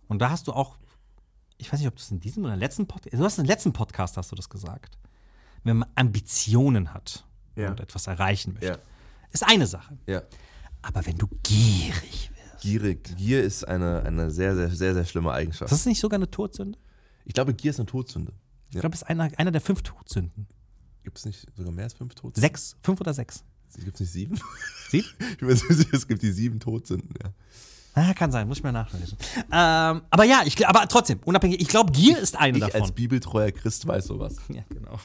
[0.08, 0.78] Und da hast du auch,
[1.58, 3.74] ich weiß nicht, ob du es in diesem oder letzten Podcast, du hast im letzten
[3.74, 4.98] Podcast hast du das gesagt.
[5.64, 7.70] Wenn man Ambitionen hat Ja.
[7.72, 8.78] und etwas erreichen möchte, Ja.
[9.32, 9.98] ist eine Sache.
[10.08, 10.22] Ja.
[10.82, 13.16] Aber wenn du gierig wirst, Gierig.
[13.18, 15.72] Gier ist eine, eine sehr, sehr, sehr, sehr schlimme Eigenschaft.
[15.72, 16.80] das ist nicht sogar eine Todsünde?
[17.26, 18.34] Ich glaube, Gier ist eine Todsünde.
[18.70, 20.48] Ich glaube, das ist einer, einer der fünf Todsünden.
[21.04, 22.42] Gibt es nicht sogar mehr als fünf Todsünden?
[22.42, 23.44] Sechs, fünf oder sechs?
[23.84, 24.40] Gibt es nicht sieben?
[24.90, 25.08] Sieben?
[25.38, 27.30] Ich mir sicher, es gibt die sieben Todsünden, ja.
[27.98, 29.18] Ah, kann sein, muss ich mal nachlesen.
[29.52, 32.82] Ähm, aber ja, ich, aber trotzdem, unabhängig, ich glaube, Gier ist eine Ich davon.
[32.82, 34.36] als bibeltreuer Christ weiß sowas.
[34.50, 35.00] ja, genau.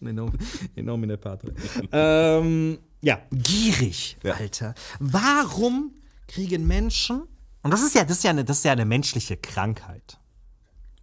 [0.76, 1.54] Nomine Patre.
[1.92, 4.34] ähm, ja, gierig, Ja.
[4.34, 4.74] Alter.
[4.98, 5.92] Warum
[6.26, 7.22] kriegen Menschen,
[7.62, 10.18] und das ist ja, das ist ja, eine, das ist ja eine menschliche Krankheit.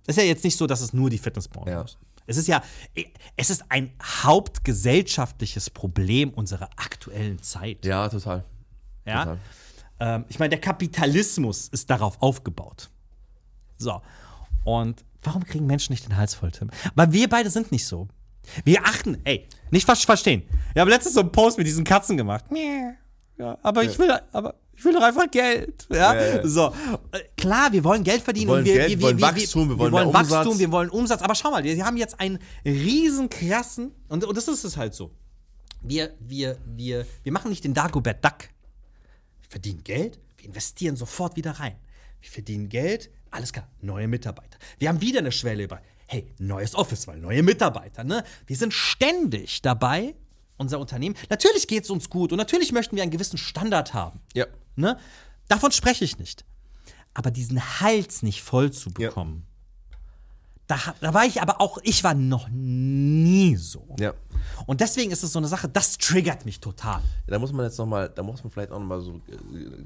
[0.05, 1.81] Das ist ja jetzt nicht so, dass es nur die Fitnessbranche Ja.
[1.83, 1.97] ist.
[2.29, 2.61] Es ist ja,
[3.35, 7.83] es ist ein hauptgesellschaftliches Problem unserer aktuellen Zeit.
[7.85, 8.45] Ja, total.
[9.05, 9.23] Ja?
[9.23, 9.39] Total.
[9.99, 12.89] Ähm, ich meine, der Kapitalismus ist darauf aufgebaut.
[13.77, 14.01] So.
[14.63, 16.69] Und warum kriegen Menschen nicht den Hals voll, Tim?
[16.93, 18.07] Weil wir beide sind nicht so.
[18.63, 20.43] Wir achten, ey, nicht falsch verstehen.
[20.73, 22.45] Wir haben letztens so einen Post mit diesen Katzen gemacht.
[23.37, 25.85] Ja, aber ich will, aber Ich will doch einfach Geld.
[25.89, 26.15] Ja?
[26.15, 26.47] Ja.
[26.47, 26.73] So.
[27.11, 29.21] Äh, Klar, wir wollen Geld verdienen Wir wollen und wir, Geld, wir, wir wollen wir,
[29.27, 30.59] Wachstum, wir wollen wollen Wachstum, Umsatz.
[30.59, 31.21] wir wollen Umsatz.
[31.21, 34.93] Aber schau mal, wir haben jetzt einen riesen krassen, und, und das ist es halt
[34.95, 35.11] so.
[35.81, 38.37] Wir, wir, wir, wir machen nicht den Dagobert Duck.
[39.41, 41.75] Wir verdienen Geld, wir investieren sofort wieder rein.
[42.21, 44.57] Wir verdienen Geld, alles klar, neue Mitarbeiter.
[44.77, 48.23] Wir haben wieder eine Schwelle über, hey, neues Office, weil neue Mitarbeiter, ne?
[48.47, 50.15] Wir sind ständig dabei,
[50.59, 51.15] unser Unternehmen.
[51.29, 54.19] Natürlich geht es uns gut und natürlich möchten wir einen gewissen Standard haben.
[54.35, 54.45] Ja.
[54.75, 54.97] Ne?
[55.47, 56.45] Davon spreche ich nicht.
[57.15, 59.47] Aber diesen Hals nicht voll zu bekommen,
[60.67, 63.95] da, ha- da war ich aber auch, ich war noch nie so.
[63.99, 64.13] Ja.
[64.67, 67.01] Und deswegen ist es so eine Sache, das triggert mich total.
[67.25, 69.37] Da muss man jetzt nochmal, da muss man vielleicht auch nochmal so, äh,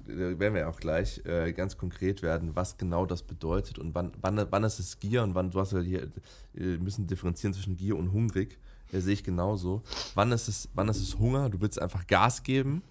[0.07, 3.95] da werden wir ja auch gleich äh, ganz konkret werden, was genau das bedeutet und
[3.95, 6.11] wann, wann, wann ist es Gier und wann, du hast ja hier,
[6.51, 8.57] wir müssen differenzieren zwischen Gier und hungrig, äh,
[9.01, 9.83] sehe ich genauso.
[10.15, 12.83] Wann ist, es, wann ist es Hunger, du willst einfach Gas geben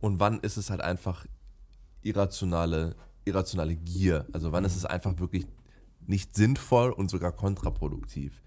[0.00, 1.26] und wann ist es halt einfach
[2.02, 5.46] irrationale, irrationale Gier, also wann ist es einfach wirklich
[6.06, 8.42] nicht sinnvoll und sogar kontraproduktiv.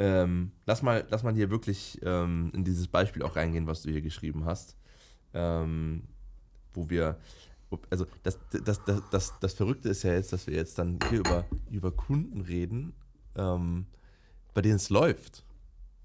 [0.00, 3.90] Ähm, lass, mal, lass mal hier wirklich ähm, in dieses Beispiel auch reingehen, was du
[3.90, 4.76] hier geschrieben hast.
[5.34, 6.04] Ähm,
[6.72, 7.18] wo wir,
[7.90, 11.20] also das, das, das, das, das Verrückte ist ja jetzt, dass wir jetzt dann hier
[11.20, 12.94] über, über Kunden reden,
[13.36, 13.86] ähm,
[14.54, 15.44] bei denen es läuft.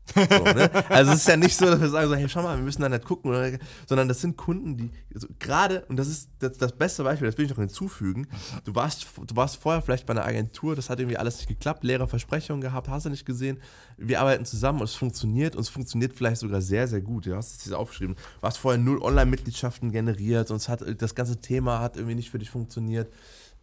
[0.06, 0.70] So, ne?
[0.89, 2.82] Also es ist ja nicht so, dass wir sagen so, hey, schau mal, wir müssen
[2.82, 6.74] da nicht gucken, sondern das sind Kunden, die also gerade, und das ist das, das
[6.74, 8.28] beste Beispiel, das will ich noch hinzufügen,
[8.66, 11.84] du warst, du warst vorher vielleicht bei einer Agentur, das hat irgendwie alles nicht geklappt,
[11.84, 13.60] leere Versprechungen gehabt, hast du nicht gesehen,
[13.97, 17.36] wir arbeiten zusammen und es funktioniert und es funktioniert vielleicht sogar sehr, sehr gut, du
[17.36, 21.39] hast es hier aufgeschrieben, du hast vorher null Online-Mitgliedschaften generiert und es hat, das ganze
[21.39, 23.12] Thema hat irgendwie nicht für dich funktioniert,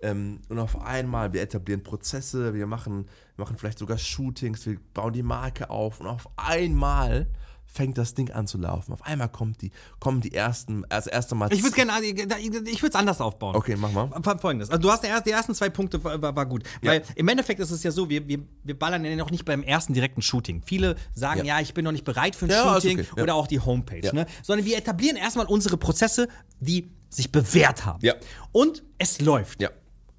[0.03, 4.78] ähm, und auf einmal, wir etablieren Prozesse, wir machen, wir machen vielleicht sogar Shootings, wir
[4.94, 7.26] bauen die Marke auf und auf einmal
[7.72, 8.92] fängt das Ding an zu laufen.
[8.92, 9.70] Auf einmal kommt die,
[10.01, 11.53] kommen die ersten, das erste Mal.
[11.53, 13.55] Ich würde gerne, ich würde es anders aufbauen.
[13.55, 14.11] Okay, mach mal.
[14.40, 14.70] Folgendes.
[14.70, 16.64] Also du hast die ersten, zwei Punkte war, war, gut.
[16.82, 16.92] Ja.
[16.92, 19.62] Weil im Endeffekt ist es ja so, wir, wir, wir ballern ja noch nicht beim
[19.62, 20.62] ersten direkten Shooting.
[20.64, 21.61] Viele sagen, ja, Ja.
[21.61, 24.14] ich bin noch nicht bereit für ein Ja, Shooting okay, oder auch die Homepage.
[24.14, 24.26] Ne?
[24.42, 26.28] Sondern wir etablieren erstmal unsere Prozesse,
[26.59, 28.05] die sich bewährt haben.
[28.05, 28.14] Ja.
[28.53, 29.62] Und es läuft.
[29.62, 29.70] Ja.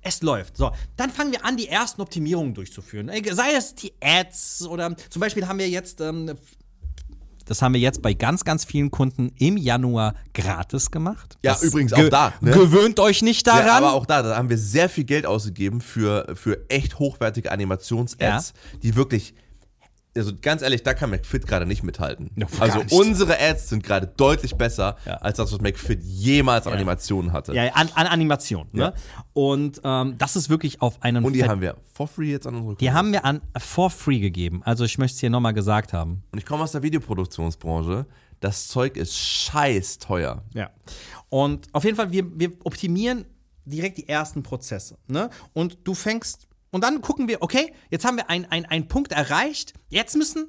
[0.01, 0.57] Es läuft.
[0.57, 3.11] So, dann fangen wir an, die ersten Optimierungen durchzuführen.
[3.31, 6.35] Sei es die Ads oder zum Beispiel haben wir jetzt, ähm,
[7.45, 11.37] das haben wir jetzt bei ganz, ganz vielen Kunden im Januar gratis gemacht.
[11.43, 12.51] Ja, Das übrigens auch da, ne?
[12.51, 13.65] Gewöhnt euch nicht daran.
[13.67, 17.51] Ja, aber auch da, da haben wir sehr viel Geld ausgegeben für, für echt hochwertige
[17.51, 19.33] Animations-Ads, die wirklich,
[20.17, 22.31] also ganz ehrlich, da kann McFit gerade nicht mithalten.
[22.35, 22.91] Ja, gar also nicht.
[22.91, 25.13] unsere Ads sind gerade deutlich besser Ja.
[25.15, 27.53] als das, was McFit jemals an Animationen hatte.
[27.53, 28.67] Ja, an, an Animation.
[28.73, 28.81] Ne?
[28.81, 28.93] Ja.
[29.33, 31.23] Und ähm, das ist wirklich auf einem.
[31.23, 32.79] Und die Fett- haben wir for free jetzt an unsere Kunden.
[32.79, 34.61] die haben wir an for free gegeben.
[34.65, 36.23] Also ich möchte es hier nochmal gesagt haben.
[36.31, 38.05] Und ich komme aus der Videoproduktionsbranche.
[38.41, 40.43] Das Zeug ist scheiß teuer.
[40.53, 40.71] Ja.
[41.29, 43.25] Und auf jeden Fall, wir, wir optimieren
[43.65, 44.97] direkt die ersten Prozesse.
[45.07, 45.29] Ne?
[45.53, 46.47] Und du fängst.
[46.71, 49.73] Und dann gucken wir, okay, jetzt haben wir einen ein Punkt erreicht.
[49.89, 50.47] Jetzt müssen.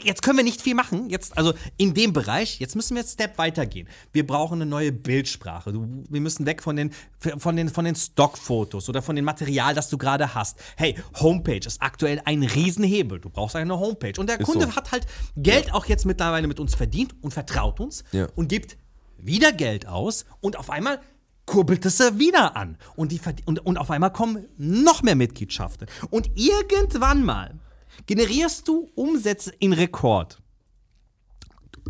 [0.00, 3.14] Jetzt können wir nicht viel machen, jetzt, also in dem Bereich, jetzt müssen wir jetzt
[3.14, 3.88] Step weitergehen.
[4.12, 5.72] Wir brauchen eine neue Bildsprache.
[5.72, 9.74] Du, wir müssen weg von den, von, den, von den Stockfotos oder von dem Material,
[9.74, 10.60] das du gerade hast.
[10.76, 13.18] Hey, Homepage ist aktuell ein Riesenhebel.
[13.18, 14.12] Du brauchst eine Homepage.
[14.20, 14.76] Und der Kunde so.
[14.76, 15.04] hat halt
[15.36, 18.28] Geld auch jetzt mittlerweile mit uns verdient und vertraut uns Ja.
[18.36, 18.76] und gibt
[19.16, 21.00] wieder Geld aus und auf einmal
[21.48, 22.76] kurbelt es er wieder an.
[22.94, 25.88] Und, die, und, und auf einmal kommen noch mehr Mitgliedschaften.
[26.10, 27.58] Und irgendwann mal
[28.06, 30.40] generierst du Umsätze in Rekord.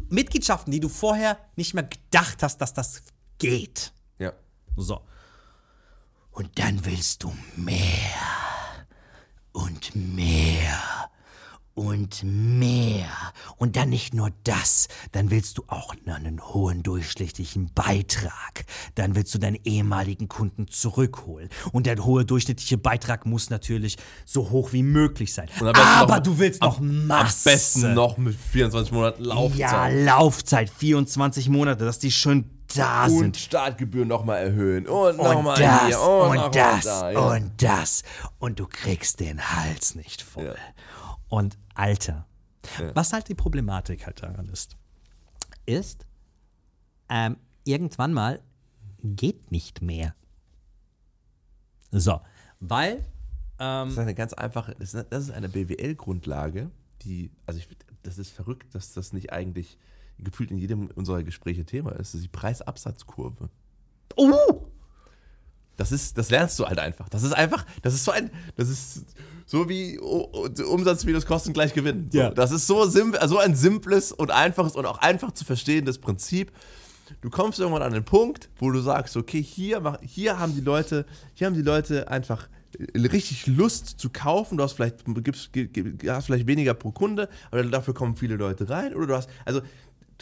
[0.09, 3.03] Mitgliedschaften, die du vorher nicht mehr gedacht hast, dass das
[3.39, 3.93] geht.
[4.19, 4.33] Ja.
[4.77, 5.03] So.
[6.31, 8.87] Und dann willst du mehr
[9.53, 11.11] und mehr
[11.79, 13.07] und mehr.
[13.57, 18.65] Und dann nicht nur das, dann willst du auch einen hohen durchschnittlichen Beitrag.
[18.97, 21.49] Dann willst du deinen ehemaligen Kunden zurückholen.
[21.71, 25.49] Und der hohe durchschnittliche Beitrag muss natürlich so hoch wie möglich sein.
[25.61, 27.49] Und am Aber noch- du willst noch Masse.
[27.49, 29.59] Am besten noch mit 24 Monaten Laufzeit.
[29.59, 33.37] Ja, Laufzeit, 24 Monate, dass die schön da und sind.
[33.37, 34.87] Startgebühren nochmal erhöhen.
[34.87, 36.01] Und und nochmal das hier.
[36.01, 37.19] Und, und das da, ja.
[37.19, 38.03] und das
[38.39, 40.45] und du kriegst den Hals nicht voll.
[40.45, 40.55] Ja.
[41.29, 42.27] Und Alter,
[42.95, 44.77] was halt die Problematik halt daran ist,
[45.67, 46.07] ist,
[47.09, 48.41] ähm, irgendwann mal
[49.03, 50.15] geht nicht mehr.
[51.91, 52.21] So,
[52.61, 53.05] weil
[53.85, 56.71] Das ist eine ganz einfache, das ist, das ist eine BWL-Grundlage,
[57.03, 57.69] die, also ich,
[58.03, 59.79] das ist verrückt, dass das nicht eigentlich
[60.19, 61.99] gefühlt in jedem unserer Gespräche Thema ist.
[61.99, 63.51] Das ist die Preisabsatzkurve.
[64.17, 64.69] oh,
[65.79, 67.09] Das ist, das lernst du halt einfach.
[67.09, 69.07] Das ist einfach, das ist so ein, das ist
[69.47, 72.11] so wie O- O- Umsatz minus Kosten gleich Gewinn.
[72.13, 72.31] So, Ja.
[72.31, 76.53] Das ist so, simpel, so ein simples und einfaches und auch einfach zu verstehendes Prinzip.
[77.23, 80.61] du kommst irgendwann an den Punkt, wo du sagst, okay, hier, mach, hier haben die
[80.61, 82.49] Leute, hier haben die Leute einfach
[82.79, 84.59] äh, richtig Lust zu kaufen.
[84.59, 88.69] Du hast vielleicht, gibst, gib- hast vielleicht weniger pro Kunde, aber dafür kommen viele Leute
[88.69, 88.95] rein.
[88.95, 89.63] Oder du hast, also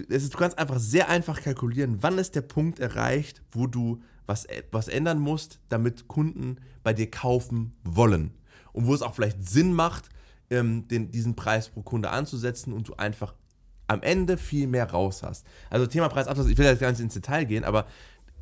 [0.09, 4.47] ist, du kannst einfach sehr einfach kalkulieren, wann ist der Punkt erreicht, wo du was,
[4.71, 8.33] was ändern musst, damit Kunden bei dir kaufen wollen.
[8.73, 10.09] Und wo es auch vielleicht Sinn macht,
[10.51, 13.35] ähm, den, diesen Preis pro Kunde anzusetzen und du einfach
[13.89, 15.47] am Ende viel mehr raus hast.
[15.71, 17.87] Also Thema Preisabsatz, ich will jetzt gar nicht ins Detail gehen, aber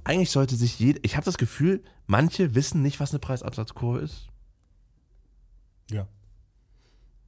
[0.05, 4.29] eigentlich sollte sich jeder, ich habe das Gefühl, manche wissen nicht, was eine Preisabsatzkurve ist.
[5.91, 6.07] Ja.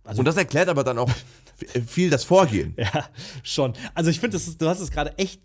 [0.04, 1.10] Also- und das erklärt aber dann auch
[1.86, 2.74] viel das Vorgehen.
[2.76, 3.08] Ja,
[3.42, 3.74] schon.
[3.94, 5.40] Also ich finde, du hast es gerade echt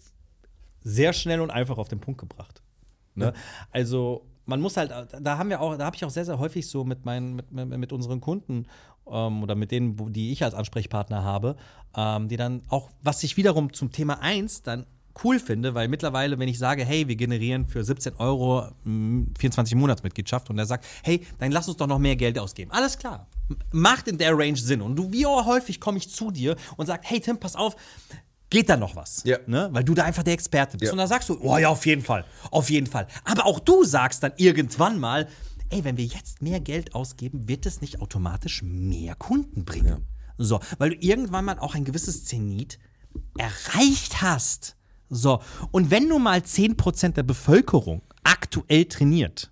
[0.82, 2.62] sehr schnell und einfach auf den Punkt gebracht.
[3.16, 3.34] Ne?
[3.72, 6.68] Also man muss halt, da haben wir auch, da habe ich auch sehr, sehr häufig
[6.68, 8.66] so mit meinen, mit, mit, unseren Kunden
[9.10, 11.56] ähm, oder mit denen, die ich als Ansprechpartner habe,
[11.96, 14.86] ähm, die dann auch, was ich wiederum zum Thema 1 dann
[15.24, 19.76] cool finde, weil mittlerweile, wenn ich sage, hey, wir generieren für 17 Euro mh, 24
[19.76, 22.72] Monatsmitgliedschaft und er sagt, hey, dann lass uns doch noch mehr Geld ausgeben.
[22.72, 23.28] Alles klar.
[23.72, 24.82] Macht in der Range Sinn.
[24.82, 27.76] Und du, wie häufig komme ich zu dir und sag, hey Tim, pass auf,
[28.52, 29.24] geht da noch was?
[29.24, 29.40] Ja.
[29.48, 29.70] Ne?
[29.72, 30.90] Weil du da einfach der Experte bist.
[30.90, 30.92] Ja.
[30.92, 33.08] Und dann sagst du, oh ja, auf jeden Fall, auf jeden Fall.
[33.26, 35.28] Aber auch du sagst dann irgendwann mal,
[35.70, 40.06] ey, wenn wir jetzt mehr Geld ausgeben, wird es nicht automatisch mehr Kunden bringen.
[40.38, 42.78] So, weil du irgendwann mal auch ein gewisses Zenit
[43.38, 44.76] erreicht hast.
[45.10, 45.42] So,
[45.72, 49.52] und wenn nun mal 10% der Bevölkerung aktuell trainiert,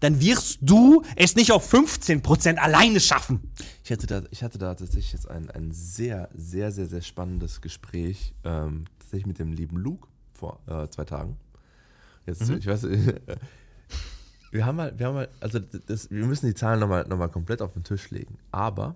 [0.00, 3.52] dann wirst du es nicht auf 15% alleine schaffen.
[3.92, 7.60] Ich hatte da, ich hatte da tatsächlich jetzt ein, ein sehr, sehr, sehr, sehr spannendes
[7.60, 11.36] Gespräch, ähm, tatsächlich mit dem lieben Luke vor äh, zwei Tagen.
[12.24, 12.84] Jetzt, ich weiß,
[14.50, 17.28] wir haben mal, wir haben mal, also das, wir müssen die Zahlen nochmal noch mal
[17.28, 18.38] komplett auf den Tisch legen.
[18.50, 18.94] Aber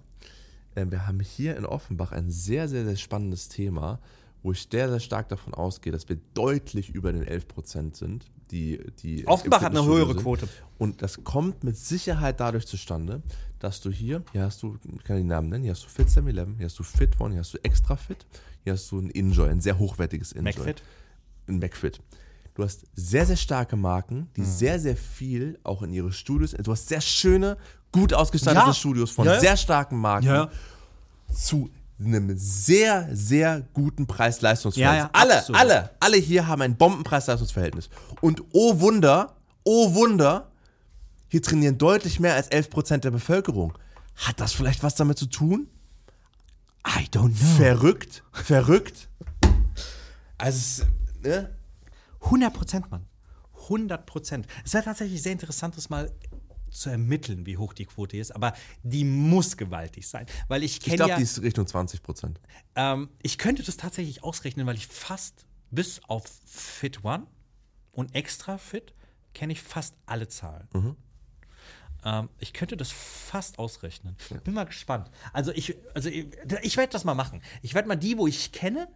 [0.75, 3.99] äh, wir haben hier in Offenbach ein sehr, sehr, sehr spannendes Thema,
[4.43, 8.31] wo ich sehr, sehr stark davon ausgehe, dass wir deutlich über den 11% sind.
[8.51, 10.23] Die, die Offenbach hat eine höhere sind.
[10.23, 10.49] Quote.
[10.79, 13.23] Und das kommt mit Sicherheit dadurch zustande,
[13.59, 16.09] dass du hier, hier hast du, ich kann die Namen nennen, hier hast du Fit
[16.09, 18.27] 711, hier hast du Fit One, hier hast du Extra Fit,
[18.63, 20.53] hier hast du ein Enjoy, ein sehr hochwertiges Enjoy.
[20.53, 20.83] McFit?
[21.49, 22.01] Ein McFit.
[22.55, 26.73] Du hast sehr, sehr starke Marken, die sehr, sehr viel auch in ihre Studios, du
[26.73, 27.57] hast sehr schöne,
[27.93, 28.75] gut ausgestattete Ja.
[28.75, 29.41] Studios von ja.
[29.41, 30.51] sehr starken Marken Ja.
[31.33, 34.99] zu einem sehr, sehr guten Preis-Leistungs-Verhältnis.
[34.99, 35.61] Ja, ja, alle, absolut.
[35.61, 37.89] alle, alle hier haben ein Bomben-Preis-Leistungs-Verhältnis.
[38.21, 40.51] Und oh Wunder, oh Wunder,
[41.29, 43.73] hier trainieren deutlich mehr als 11% der Bevölkerung.
[44.17, 45.69] Hat das vielleicht was damit zu tun?
[46.87, 47.57] I don't know.
[47.57, 49.09] Verrückt, verrückt.
[50.39, 50.85] Also,
[51.23, 51.51] ne?
[52.23, 53.07] 100 Prozent, Mann.
[53.65, 54.47] 100 Prozent.
[54.65, 56.11] Es wäre tatsächlich sehr interessant, das mal
[56.77, 60.27] zu ermitteln, wie hoch die Quote ist, aber die muss gewaltig sein.
[60.49, 62.37] Weil ich ich kenne glaube, ja, die ist Richtung 20%.
[62.77, 67.27] ähm, ich könnte das tatsächlich ausrechnen, weil ich fast bis auf Fit One
[67.93, 68.95] und Extra Fit
[69.35, 70.97] kenne ich fast alle Zahlen.
[72.05, 74.17] Ähm, ich könnte das fast ausrechnen.
[74.45, 75.11] Bin mal gespannt.
[75.33, 76.29] Also ich, also ich,
[76.63, 77.43] ich werde das mal machen.
[77.63, 78.89] Ich werde mal die, wo ich kenne,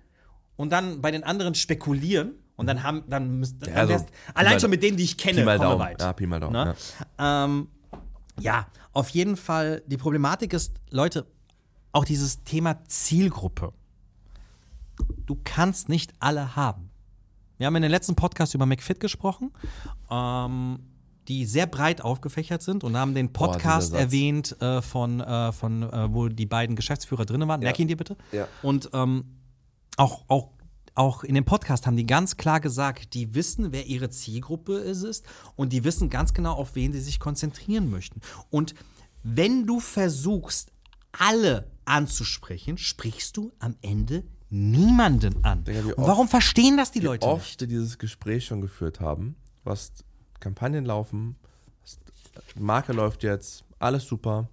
[0.61, 2.35] und dann bei den anderen spekulieren.
[2.61, 5.43] Und dann haben, dann müsst, dann also, allein mal- schon mit denen, die ich kenne,
[5.47, 5.99] mal kommen weit.
[5.99, 6.75] Ja, Pi mal Daumen, Ne?
[7.19, 7.69] Ähm,
[8.39, 9.83] ja, auf jeden Fall.
[9.87, 11.25] Die Problematik ist, Leute,
[11.93, 13.73] auch dieses Thema Zielgruppe.
[15.25, 16.91] Du kannst nicht alle haben.
[17.57, 19.53] Wir haben in den letzten Podcast über McFit gesprochen,
[20.11, 20.81] ähm,
[21.29, 24.01] die sehr breit aufgefächert sind und haben den Podcast Satz.
[24.01, 27.61] erwähnt äh, von, äh, von äh, wo die beiden Geschäftsführer drin waren.
[27.61, 28.19] Merk ihn dir bitte.
[28.33, 28.49] Ja.
[28.61, 29.25] Und ähm,
[29.97, 30.51] auch, auch,
[30.95, 35.25] auch in dem Podcast haben die ganz klar gesagt, die wissen, wer ihre Zielgruppe ist,
[35.57, 38.21] und die wissen ganz genau, auf wen sie sich konzentrieren möchten.
[38.51, 38.75] Und
[39.23, 40.73] wenn du versuchst,
[41.13, 45.67] alle anzusprechen, sprichst du am Ende niemanden an.
[45.67, 47.35] Wie Und warum verstehen das die Leute nicht?
[47.35, 49.37] oft dieses Gespräch schon geführt haben.
[49.65, 50.05] Hast
[50.41, 51.37] Kampagnen laufen,
[52.57, 54.49] Marke läuft jetzt, alles super.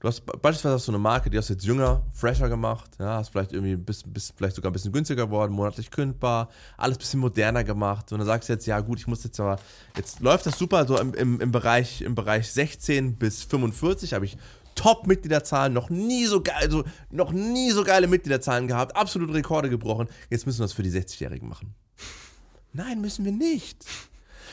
[0.00, 3.30] Du hast beispielsweise hast du eine Marke, die hast jetzt jünger, fresher gemacht, ja, hast
[3.30, 7.20] vielleicht irgendwie bis, bis vielleicht sogar ein bisschen günstiger geworden, monatlich kündbar, alles ein bisschen
[7.20, 8.12] moderner gemacht.
[8.12, 9.58] Und dann sagst du jetzt, ja gut, ich muss jetzt aber,
[9.96, 14.24] jetzt läuft das super, so im, im, im, Bereich, im Bereich 16 bis 45 habe
[14.24, 14.38] ich
[14.76, 20.06] Top-Mitgliederzahlen, noch nie so geil, also noch nie so geile Mitgliederzahlen gehabt, absolute Rekorde gebrochen.
[20.30, 21.74] Jetzt müssen wir das für die 60-Jährigen machen.
[22.72, 23.84] Nein, müssen wir nicht.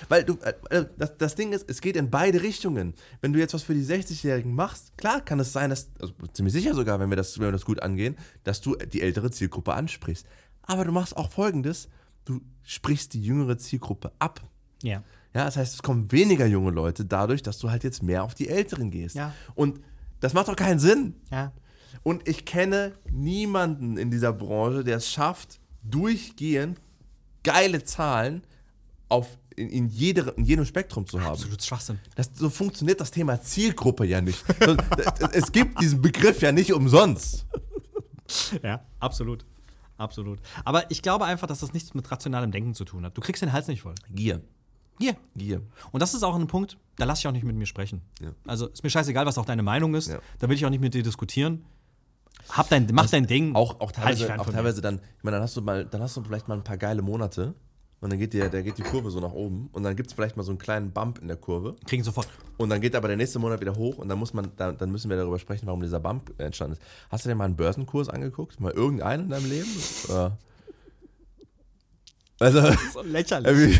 [0.10, 0.38] Weil du,
[0.70, 2.94] äh, das, das Ding ist, es geht in beide Richtungen.
[3.22, 6.54] Wenn du jetzt was für die 60-Jährigen machst, klar kann es sein, dass, also ziemlich
[6.54, 9.74] sicher sogar, wenn wir, das, wenn wir das gut angehen, dass du die ältere Zielgruppe
[9.74, 10.26] ansprichst.
[10.64, 11.90] Aber du machst auch folgendes:
[12.26, 14.42] Du sprichst die jüngere Zielgruppe ab.
[14.82, 15.04] Ja.
[15.34, 18.36] Ja, das heißt, es kommen weniger junge Leute dadurch, dass du halt jetzt mehr auf
[18.36, 19.16] die Älteren gehst.
[19.16, 19.34] Ja.
[19.54, 19.82] Und
[20.22, 21.16] das macht doch keinen Sinn.
[21.30, 21.52] Ja.
[22.04, 26.80] Und ich kenne niemanden in dieser Branche, der es schafft, durchgehend
[27.44, 28.44] geile Zahlen
[29.10, 31.32] auf, in, in, jede, in jedem Spektrum zu haben.
[31.34, 32.00] Absolut Schwachsinn.
[32.16, 34.44] Das, so funktioniert das Thema Zielgruppe ja nicht.
[35.32, 37.46] Es gibt diesen Begriff ja nicht umsonst.
[38.64, 39.46] Ja, absolut.
[39.98, 40.40] Absolut.
[40.66, 43.16] Aber ich glaube einfach, dass das nichts mit rationalem Denken zu tun hat.
[43.18, 43.96] Du kriegst den Hals nicht voll.
[44.10, 44.42] Gier.
[45.00, 45.16] Hier.
[45.36, 45.62] Gier.
[45.92, 48.02] Und das ist auch ein Punkt, da lass ich auch nicht mit mir sprechen.
[48.22, 48.32] Ja.
[48.46, 50.10] Also ist mir scheißegal, was auch deine Meinung ist.
[50.10, 50.20] Ja.
[50.40, 51.66] Da will ich auch nicht mit dir diskutieren.
[52.50, 53.56] Hab dein, mach dein Ding.
[53.56, 56.02] Auch, auch Halt teilweise, fern auch teilweise dann, ich meine, dann hast du mal, dann
[56.02, 57.56] hast du vielleicht mal ein paar geile Monate
[58.06, 60.14] und dann geht die, da geht die Kurve so nach oben und dann gibt es
[60.14, 62.28] vielleicht mal so einen kleinen Bump in der Kurve Kriegen sofort.
[62.58, 64.92] und dann geht aber der nächste Monat wieder hoch und dann muss man, dann, dann
[64.92, 66.84] müssen wir darüber sprechen, warum dieser Bump entstanden ist.
[67.10, 68.60] Hast du dir mal einen Börsenkurs angeguckt?
[68.60, 69.70] Mal irgendeinen in deinem Leben?
[70.08, 70.38] Oder?
[72.40, 72.62] Also,
[72.94, 73.80] So lächerlich.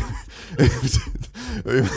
[1.64, 1.88] über,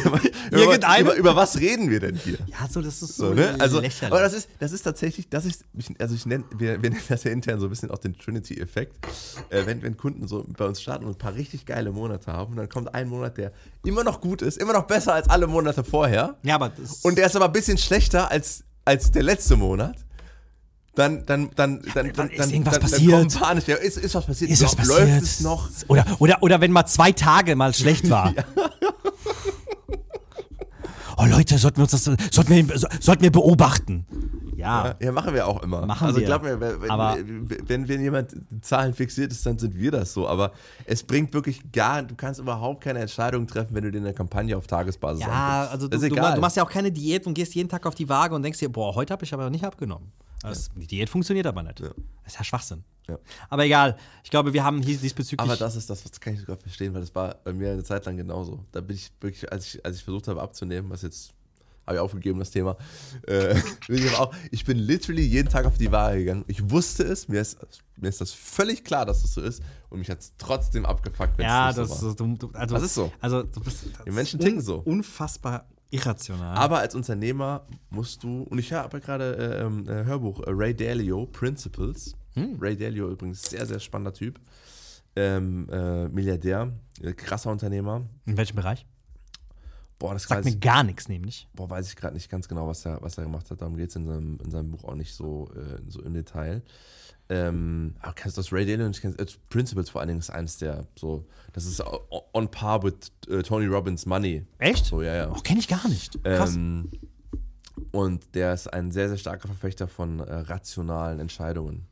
[0.52, 2.38] über, über, über was reden wir denn hier?
[2.48, 3.56] Ja, so, das ist so, So, ne?
[3.60, 4.12] Also, lächerlich.
[4.12, 5.64] aber das ist, das ist tatsächlich, das ist,
[6.00, 8.98] also ich nenne, wir, wir nennen das ja intern so ein bisschen auch den Trinity-Effekt.
[9.50, 12.56] Äh, wenn, wenn Kunden so bei uns starten und ein paar richtig geile Monate haben,
[12.56, 13.54] dann kommt ein Monat, der
[13.86, 16.36] immer noch gut ist, immer noch besser als alle Monate vorher.
[16.44, 19.96] ja, aber das Und der ist aber ein bisschen schlechter als, als der letzte Monat.
[21.00, 23.14] Dann, dann, dann, dann, ist dann, dann, irgendwas dann, passiert?
[23.14, 23.68] Dann Panisch.
[23.68, 24.52] Ja, ist, ist was passiert?
[24.52, 25.24] ist was Läuft passiert?
[25.24, 25.70] es noch?
[25.88, 28.34] Oder, oder, oder wenn mal zwei Tage mal schlecht war.
[31.22, 34.06] Oh Leute, sollten wir uns das, sollten wir, sollten wir beobachten.
[34.56, 34.96] Ja.
[35.02, 35.86] Ja, machen wir auch immer.
[35.86, 36.26] Machen also wir.
[36.26, 37.18] glaub mir, wenn, Aber-
[37.68, 40.30] wenn, wenn jemand Zahlen fixiert ist, dann sind wir das so.
[40.30, 40.54] Aber
[40.86, 44.56] es bringt wirklich gar, du kannst überhaupt keine Entscheidung treffen, wenn du dir eine Kampagne
[44.56, 45.74] auf Tagesbasis Ja, anguckst.
[45.74, 48.08] also du, ist du machst ja auch keine Diät und gehst jeden Tag auf die
[48.08, 50.14] Waage und denkst dir, boah, heute habe ich aber nicht abgenommen.
[50.44, 51.80] Also Die Diät funktioniert aber nicht.
[51.82, 51.92] Das
[52.26, 52.84] ist ja Schwachsinn.
[53.08, 53.18] Ja.
[53.50, 55.40] Aber egal, ich glaube, wir haben hier diesbezüglich.
[55.40, 57.84] aber das ist das, was kann ich sogar verstehen, weil das war bei mir eine
[57.84, 58.64] Zeit lang genauso.
[58.72, 61.34] Da bin ich wirklich, als ich, als ich versucht habe abzunehmen, was jetzt
[61.90, 62.78] habe ich aufgegeben, das Thema.
[63.26, 63.56] Äh,
[63.88, 66.46] bin ich, auch, ich bin literally jeden Tag auf die Waage gegangen.
[66.48, 67.58] Ich wusste es, mir ist,
[67.98, 69.64] mir ist das völlig klar, dass das so ist.
[69.90, 72.12] Und mich hat es trotzdem abgefuckt, wenn ja, es das so war.
[72.12, 73.12] ist, du, du, also, Das ist so.
[73.20, 74.78] Also, du bist, Die Menschen ticken so.
[74.86, 76.56] Unfassbar irrational.
[76.56, 80.76] Aber als Unternehmer musst du, und ich habe gerade äh, ähm, äh, Hörbuch äh, Ray
[80.76, 82.16] Dalio, Principles.
[82.34, 82.58] Hm.
[82.60, 84.40] Ray Dalio übrigens, sehr, sehr spannender Typ.
[85.16, 86.72] Ähm, äh, Milliardär,
[87.02, 88.06] äh, krasser Unternehmer.
[88.26, 88.86] In welchem Bereich?
[90.00, 91.48] Boah, das Sagt mir ich, gar nichts, nämlich.
[91.54, 93.62] boah, weiß ich gerade nicht ganz genau, was er, was er gemacht hat.
[93.62, 96.64] Darum geht es in seinem, in seinem Buch auch nicht so, äh, so im Detail.
[97.28, 98.90] Ähm, aber kennst du das Ray Dalio?
[98.90, 101.84] Ich kenn, äh, Principles vor allen Dingen ist eines der so, das ist
[102.34, 104.46] on par with äh, Tony Robbins Money.
[104.58, 104.86] Echt?
[104.86, 105.30] So, ja, ja.
[105.30, 106.24] Oh, kenne ich gar nicht.
[106.24, 106.56] Krass.
[106.56, 106.90] Ähm,
[107.92, 111.86] und der ist ein sehr, sehr starker Verfechter von äh, rationalen Entscheidungen.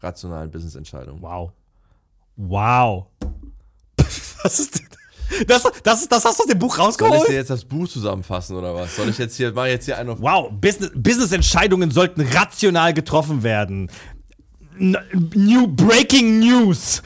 [0.00, 1.20] Rationalen Business-Entscheidungen.
[1.20, 1.52] wow.
[2.36, 3.08] Wow.
[4.42, 4.89] Was ist denn?
[5.46, 7.28] Das, das, das hast du aus dem Buch Soll ich rausgeholt?
[7.28, 8.96] dir jetzt das Buch zusammenfassen oder was?
[8.96, 10.18] Soll ich jetzt hier, mach ich jetzt hier einen auf.
[10.20, 13.90] Wow, Business- Business-Entscheidungen sollten rational getroffen werden.
[14.78, 17.02] New Breaking News.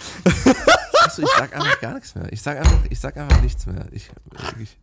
[1.03, 2.33] Achso, ich sag einfach gar nichts mehr.
[2.33, 3.87] Ich sag einfach, ich sag einfach nichts mehr.
[3.93, 4.77] Ich, wirklich.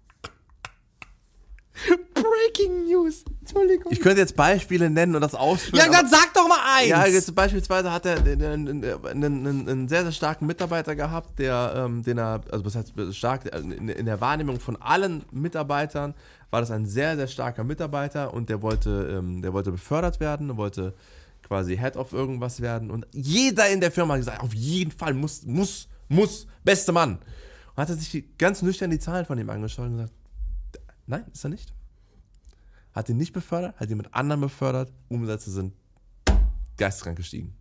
[2.14, 3.24] Breaking News.
[3.40, 3.92] Entschuldigung.
[3.92, 5.86] ich könnte jetzt Beispiele nennen und das ausführen.
[5.86, 6.90] Ja, dann sag doch mal eins.
[6.90, 12.04] Ja, jetzt beispielsweise hat er einen, einen, einen, sehr, sehr starken Mitarbeiter gehabt, der, ähm,
[12.04, 16.14] den er, also was heißt stark, in, in der Wahrnehmung von allen Mitarbeitern
[16.50, 20.58] war das ein sehr, sehr starker Mitarbeiter und der wollte, ähm, der wollte befördert werden,
[20.58, 20.94] wollte
[21.48, 25.14] quasi Head of irgendwas werden und jeder in der Firma hat gesagt, auf jeden Fall
[25.14, 27.20] muss, muss, muss, beste Mann.
[27.76, 30.14] Und hat er sich ganz nüchtern die Zahlen von ihm angeschaut und gesagt,
[31.08, 31.74] nein, ist er nicht.
[32.94, 35.74] Hat ihn nicht befördert, hat jemand anderen befördert, Umsätze sind
[36.78, 37.54] geisteskrank gestiegen.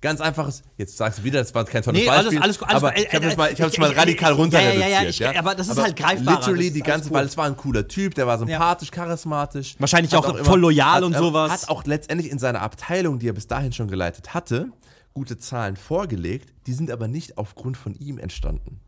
[0.00, 2.68] Ganz einfaches, jetzt sagst du wieder, das war kein tolles Nee, alles- Beispiel, alles gut,
[2.70, 4.60] alles aber ich habe Äh, es mal, ich hab's äh, mal äh, radikal äh, runter
[4.62, 7.12] ja, ja, ja, ich- aber das ist halt greifbarer, Literally die ganze, alles cool.
[7.18, 9.74] weil es war ein cooler Typ, der war sympathisch, charismatisch.
[9.78, 11.50] Wahrscheinlich hat auch voll loyal hat, und äh, sowas.
[11.52, 14.68] Hat auch letztendlich in seiner Abteilung, die er bis dahin schon geleitet hatte,
[15.12, 18.80] gute Zahlen vorgelegt, die sind aber nicht aufgrund von ihm entstanden.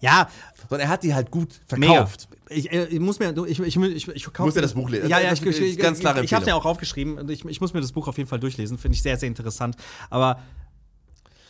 [0.00, 0.28] Ja,
[0.68, 1.92] Sondern er hat die halt gut mega.
[1.92, 2.28] verkauft.
[2.48, 5.08] Ich, äh, ich muss mir, ich, ich, ich, ich kaufe dir das Buch lesen.
[5.08, 6.52] Ja, ja, ich, ich, ich, ich, ich habe ja Empfehlung.
[6.52, 8.78] auch aufgeschrieben und ich, ich muss mir das Buch auf jeden Fall durchlesen.
[8.78, 9.76] Finde ich sehr, sehr interessant.
[10.10, 10.40] Aber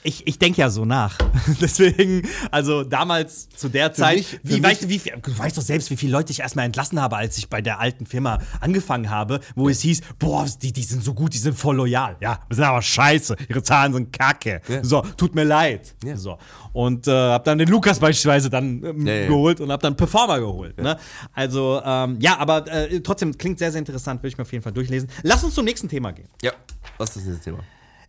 [0.02, 1.18] ich, ich denke ja so nach.
[1.60, 5.90] Deswegen, also damals zu der Zeit, mich- wie, weißt du, wie du weißt doch selbst,
[5.90, 9.40] wie viele Leute ich erstmal entlassen habe, als ich bei der alten Firma angefangen habe,
[9.54, 12.16] wo es hieß, boah, die, die sind so gut, die sind voll loyal.
[12.20, 14.60] Ja, wir sind aber scheiße, ihre Zahlen sind kacke.
[14.68, 14.82] Ja.
[14.84, 15.94] So, tut mir leid.
[16.04, 16.16] Ja.
[16.16, 16.38] So.
[16.72, 19.26] Und äh, hab dann den Lukas beispielsweise dann ähm, Ja, ja.
[19.26, 20.78] geholt und hab dann Performer geholt.
[20.80, 20.96] Ne?
[21.32, 24.62] Also, ähm, ja, aber äh, trotzdem klingt sehr, sehr interessant, will ich mir auf jeden
[24.62, 25.08] Fall durchlesen.
[25.22, 26.28] Lass uns zum nächsten Thema gehen.
[26.42, 26.52] Ja,
[26.96, 27.58] was ist das Thema?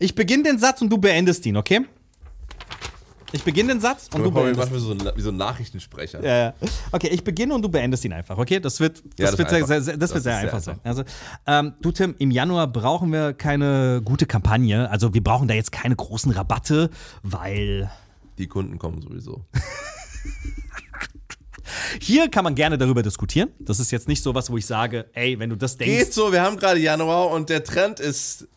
[0.01, 1.81] Ich beginne den Satz und du beendest ihn, okay?
[3.33, 6.21] Ich beginne den Satz und du beendest manchmal so, ein- wie so ein Nachrichtensprecher.
[6.23, 6.53] ja, ja.
[6.91, 8.59] Okay, ich beginne und du beendest ihn einfach, okay?
[8.59, 9.67] Das wird, das Ja, das wird, sehr, einfach.
[9.67, 10.79] sehr, das Das wird sehr einfach sein.
[10.83, 10.85] einfach.
[10.85, 11.03] Also,
[11.47, 14.89] ähm, du, Tim, im Januar brauchen wir keine gute Kampagne.
[14.89, 16.89] Also, wir brauchen da jetzt keine großen Rabatte,
[17.23, 17.89] weil.
[18.37, 19.45] Die Kunden kommen sowieso.
[22.01, 23.49] Hier kann man gerne darüber diskutieren.
[23.59, 26.05] Das ist jetzt nicht so was, wo ich sage, ey, wenn du das denkst.
[26.05, 28.47] Geht so, wir haben gerade Januar und der Trend ist.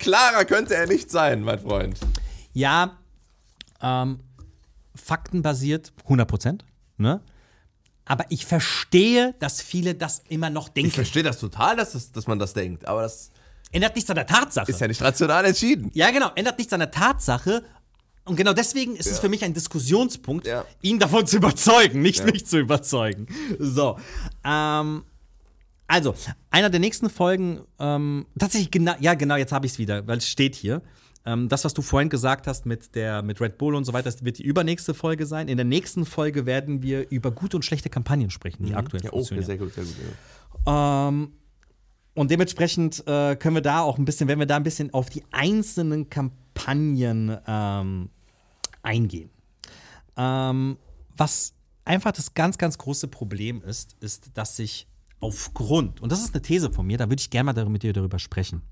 [0.00, 1.98] Klarer könnte er nicht sein, mein Freund.
[2.52, 2.98] Ja,
[3.80, 4.20] ähm,
[4.94, 6.64] faktenbasiert, 100 Prozent.
[6.96, 7.20] Ne?
[8.04, 10.90] Aber ich verstehe, dass viele das immer noch Ich denken.
[10.90, 13.30] verstehe das total, dass, das, dass man das denkt, aber das
[13.72, 14.68] Ändert nichts an der Tatsache.
[14.68, 15.92] ist ja nicht rational entschieden.
[15.94, 17.62] Ja, genau, ändert nichts an der Tatsache.
[18.24, 20.64] Und genau deswegen ist es für mich ein Diskussionspunkt, Ja.
[20.82, 23.28] ihn davon zu überzeugen, nicht mich zu überzeugen.
[23.60, 23.96] So.
[24.44, 25.04] Ähm,
[25.90, 26.14] also,
[26.50, 30.18] einer der nächsten Folgen, ähm, tatsächlich genau, ja, genau, jetzt habe ich es wieder, weil
[30.18, 30.82] es steht hier.
[31.26, 34.04] Ähm, das, was du vorhin gesagt hast mit, der, mit Red Bull und so weiter,
[34.04, 35.48] das wird die übernächste Folge sein.
[35.48, 39.08] In der nächsten Folge werden wir über gute und schlechte Kampagnen sprechen, die aktuell Ja,
[39.08, 39.46] okay, funktionieren.
[39.46, 39.94] sehr gut, sehr gut.
[40.64, 41.08] Ja.
[41.08, 41.32] Ähm,
[42.14, 45.10] und dementsprechend äh, können wir da auch ein bisschen, wenn wir da ein bisschen auf
[45.10, 48.10] die einzelnen Kampagnen ähm,
[48.82, 49.30] eingehen.
[50.16, 50.78] Ähm,
[51.16, 51.52] was
[51.84, 54.86] einfach das ganz, ganz große Problem ist, ist, dass sich
[55.20, 57.92] aufgrund, und das ist eine These von mir, da würde ich gerne mal mit dir
[57.92, 58.62] darüber sprechen.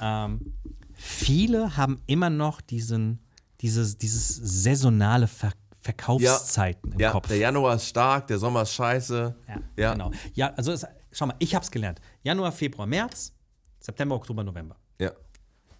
[0.00, 0.54] Ähm,
[0.94, 3.20] viele haben immer noch diesen,
[3.60, 7.28] dieses, dieses saisonale Ver Verkaufszeiten im ja, Kopf.
[7.28, 9.34] der Januar ist stark, der Sommer ist scheiße.
[9.48, 9.92] Ja, Ja.
[9.92, 10.10] genau.
[10.34, 12.00] Ja, also es, schau mal, ich hab's gelernt.
[12.22, 13.32] Januar, Februar, März,
[13.80, 14.76] September, Oktober, November.
[14.98, 15.12] Ja.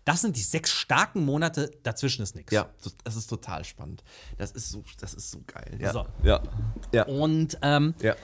[0.05, 2.53] Das sind die sechs starken Monate, dazwischen ist nichts.
[2.53, 2.71] Ja,
[3.05, 4.03] das ist total spannend.
[4.39, 5.77] Das ist so, das ist so geil.
[5.79, 5.93] Ja.
[5.93, 6.07] So.
[6.23, 6.43] Ja.
[6.93, 7.05] Ja.
[7.05, 8.15] Und, ähm, ja.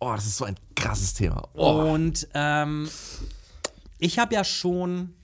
[0.00, 1.48] Oh, das ist so ein krasses Thema.
[1.54, 1.92] Oh.
[1.92, 2.88] und ähm,
[3.98, 5.14] ich habe ja schon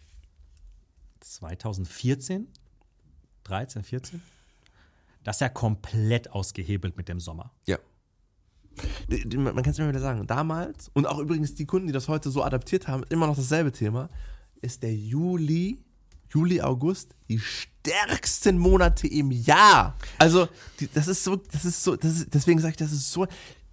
[1.21, 2.49] 2014,
[3.45, 4.23] 13, 14,
[5.23, 7.53] das ja komplett ausgehebelt mit dem Sommer.
[7.67, 7.79] Ja.
[9.37, 12.31] Man kann es immer wieder sagen, damals, und auch übrigens die Kunden, die das heute
[12.31, 14.11] so adaptiert haben, immer noch dasselbe Thema,
[14.61, 15.85] ist der Juli,
[16.31, 19.97] Juli, August, die stärksten Monate im Jahr.
[20.19, 20.49] Also,
[20.81, 23.27] die, das ist so, das ist so, das ist, deswegen sage ich, das ist so,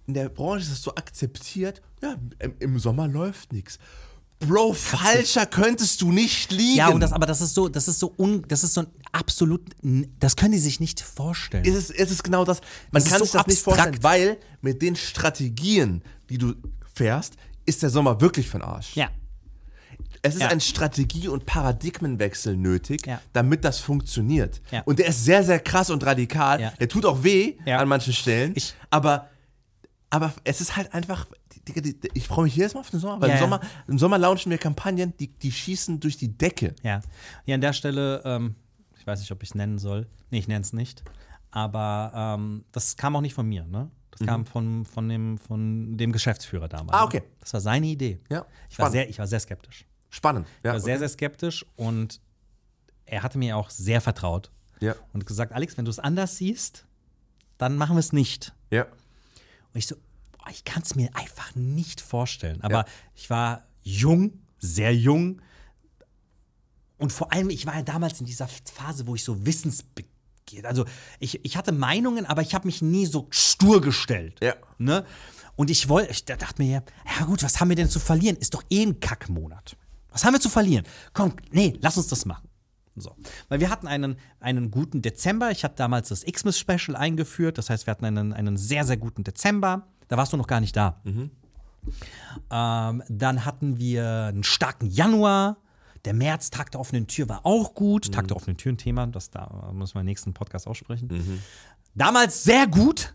[0.06, 3.78] in der Branche ist das so akzeptiert, ja, im, im Sommer läuft nichts.
[4.40, 6.76] Bro, falscher könntest du nicht liegen.
[6.78, 8.86] Ja, und das, aber das ist so, das ist so un, das ist so ein
[9.12, 9.62] absolut,
[10.18, 11.64] das können die sich nicht vorstellen.
[11.64, 12.60] es ist, es ist genau das.
[12.90, 14.02] Man Es ist kann so sich das nicht abstrakt.
[14.02, 16.54] vorstellen, weil mit den Strategien, die du
[16.92, 17.36] fährst,
[17.66, 18.96] ist der Sommer wirklich den Arsch.
[18.96, 19.08] ja.
[20.24, 20.48] Es ist Ja.
[20.48, 23.20] ein Strategie- und Paradigmenwechsel nötig, Ja.
[23.32, 24.60] damit das funktioniert.
[24.70, 24.82] Ja.
[24.82, 26.72] Und der ist sehr, sehr krass und radikal.
[26.78, 28.52] Der tut auch weh an manchen Stellen.
[28.54, 29.28] Ich- aber,
[30.12, 31.26] aber es ist halt einfach.
[32.14, 33.44] Ich freue mich jedes Mal auf den Sommer, weil Ja, im, ja.
[33.44, 36.74] Sommer, im Sommer launchen wir Kampagnen, die, die schießen durch die Decke.
[36.82, 37.00] Ja.
[37.44, 38.54] Hier an der Stelle, ähm,
[38.98, 40.06] ich weiß nicht, ob ich es nennen soll.
[40.30, 41.02] Nee, ich nenne es nicht.
[41.50, 43.90] Aber ähm, das kam auch nicht von mir, ne?
[44.10, 46.88] Das kam von, von, dem, von dem Geschäftsführer damals.
[46.88, 46.94] Mhm.
[46.94, 47.22] Ah, okay.
[47.40, 48.20] Das war seine Idee.
[48.28, 48.92] Ja, Ich war, spannend.
[48.92, 49.86] sehr, ich war sehr skeptisch.
[50.10, 50.46] Spannend.
[50.58, 50.98] Ich Ja, war sehr, okay.
[51.00, 52.20] sehr skeptisch und
[53.06, 54.50] er hatte mir auch sehr vertraut
[54.80, 54.94] ja.
[55.14, 56.86] und gesagt, Alex, wenn du es anders siehst,
[57.56, 58.52] dann machen wir es nicht.
[58.70, 58.86] ja.
[59.72, 59.96] Und ich so,
[60.38, 62.60] boah, ich kann es mir einfach nicht vorstellen.
[62.62, 62.84] Aber Ja.
[63.14, 65.40] ich war jung, sehr jung.
[66.98, 70.84] Und vor allem, ich war ja damals in dieser Phase, wo ich so wissensbegehrt, also
[71.18, 74.38] ich, ich hatte Meinungen, aber ich habe mich nie so stur gestellt.
[74.42, 74.54] Ja.
[74.78, 75.04] Ne?
[75.56, 76.82] Und ich wollte, ich da dachte mir,
[77.18, 78.36] ja gut, was haben wir denn zu verlieren?
[78.36, 79.76] Ist doch eh ein Kackmonat.
[80.10, 80.84] Was haben wir zu verlieren?
[81.12, 82.48] Komm, nee, lass uns das machen.
[82.96, 83.16] So.
[83.48, 85.50] Weil wir hatten einen, einen guten Dezember.
[85.50, 87.58] Ich hatte damals das Xmas-Special eingeführt.
[87.58, 89.86] Das heißt, wir hatten einen, einen sehr, sehr guten Dezember.
[90.08, 91.00] Da warst du noch gar nicht da.
[92.50, 95.56] Ähm, dann hatten wir einen starken Januar.
[96.04, 98.12] Der März, Tag der offenen Tür, war auch gut.
[98.12, 101.40] Tag der offenen Tür ein Thema, das da müssen wir im nächsten Podcast aussprechen.
[101.94, 103.14] Damals sehr gut.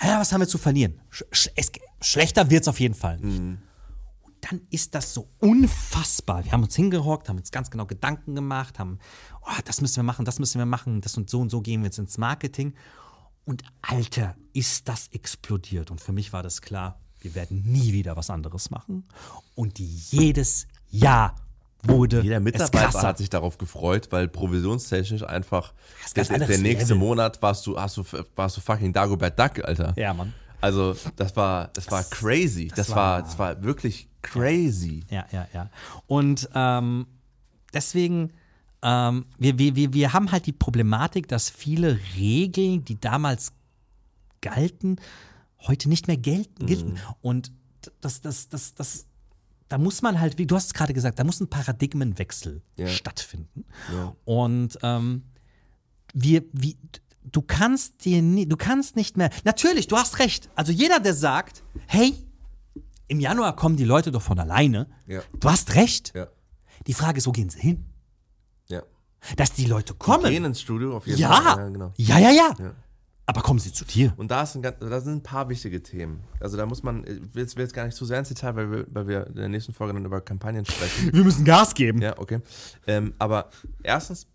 [0.00, 1.00] Ja, was haben wir zu verlieren?
[1.10, 1.48] Sch sch
[2.00, 3.18] schlechter wird es auf jeden Fall.
[3.18, 3.38] nicht.
[3.38, 3.58] Und
[4.42, 6.44] dann ist das so unfassbar.
[6.44, 8.98] Wir haben uns hingehockt, haben uns ganz genau Gedanken gemacht, haben,
[9.40, 11.80] oh, das müssen wir machen, das müssen wir machen, das und so und so gehen
[11.80, 12.74] wir jetzt ins Marketing.
[13.44, 15.90] Und Alter, ist das explodiert.
[15.90, 19.04] Und für mich war das klar, wir werden nie wieder was anderes machen.
[19.54, 21.36] Und jedes Jahr
[21.84, 25.72] wurde Jeder Mitarbeiter hat sich darauf gefreut, weil provisionstechnisch einfach
[26.14, 27.08] ganz anderes der nächste Level.
[27.08, 28.04] Monat warst du, hast du,
[28.36, 29.92] warst du fucking Dagobert Duck, Alter.
[29.96, 30.32] Ja, Mann.
[30.62, 32.68] Also, das war, das war crazy.
[32.74, 35.04] Das, war, war- das war wirklich crazy.
[35.10, 35.70] Ja, ja, ja.
[36.06, 37.06] Und ähm,
[37.74, 38.32] deswegen,
[38.82, 43.52] ähm, wir, wir, wir, haben halt die Problematik, dass viele Regeln, die damals
[44.40, 44.96] galten,
[45.58, 46.98] heute nicht mehr gelten, gelten.
[47.20, 47.52] Und
[48.00, 49.06] das, das, das, das,
[49.68, 52.86] da muss man halt, wie du hast es gerade gesagt, da muss ein Paradigmenwechsel Ja.
[52.88, 53.64] stattfinden.
[53.92, 54.14] Ja.
[54.24, 55.22] Und ähm,
[56.14, 56.76] wir, wie,
[57.24, 59.30] du kannst dir nie, du kannst nicht mehr.
[59.44, 60.48] Natürlich, du hast recht.
[60.54, 62.14] Also jeder, der sagt, hey,
[63.08, 64.88] im Januar kommen die Leute doch von alleine.
[65.06, 65.20] Ja.
[65.38, 66.12] Du hast recht.
[66.14, 66.28] Ja.
[66.86, 67.84] Die Frage ist, wo gehen sie hin?
[68.68, 68.82] Ja.
[69.36, 70.44] Dass die Leute Gehen kommen.
[70.44, 71.32] ins Studio auf jeden Ja.
[71.32, 71.58] Fall.
[71.64, 71.92] Ja, genau.
[71.96, 72.74] ja, ja, ja, Ja.
[73.24, 74.12] Aber kommen sie zu dir.
[74.16, 76.24] Und da, ist ein, da sind ein paar wichtige Themen.
[76.40, 78.56] Also da muss man, ich will jetzt, will jetzt gar nicht zu sehr ins Detail,
[78.56, 81.12] weil wir, weil wir in der nächsten Folge dann über Kampagnen sprechen.
[81.14, 82.02] Wir müssen Gas geben.
[82.02, 82.40] Ja, okay.
[82.88, 83.48] Ähm, aber
[83.84, 84.26] erstens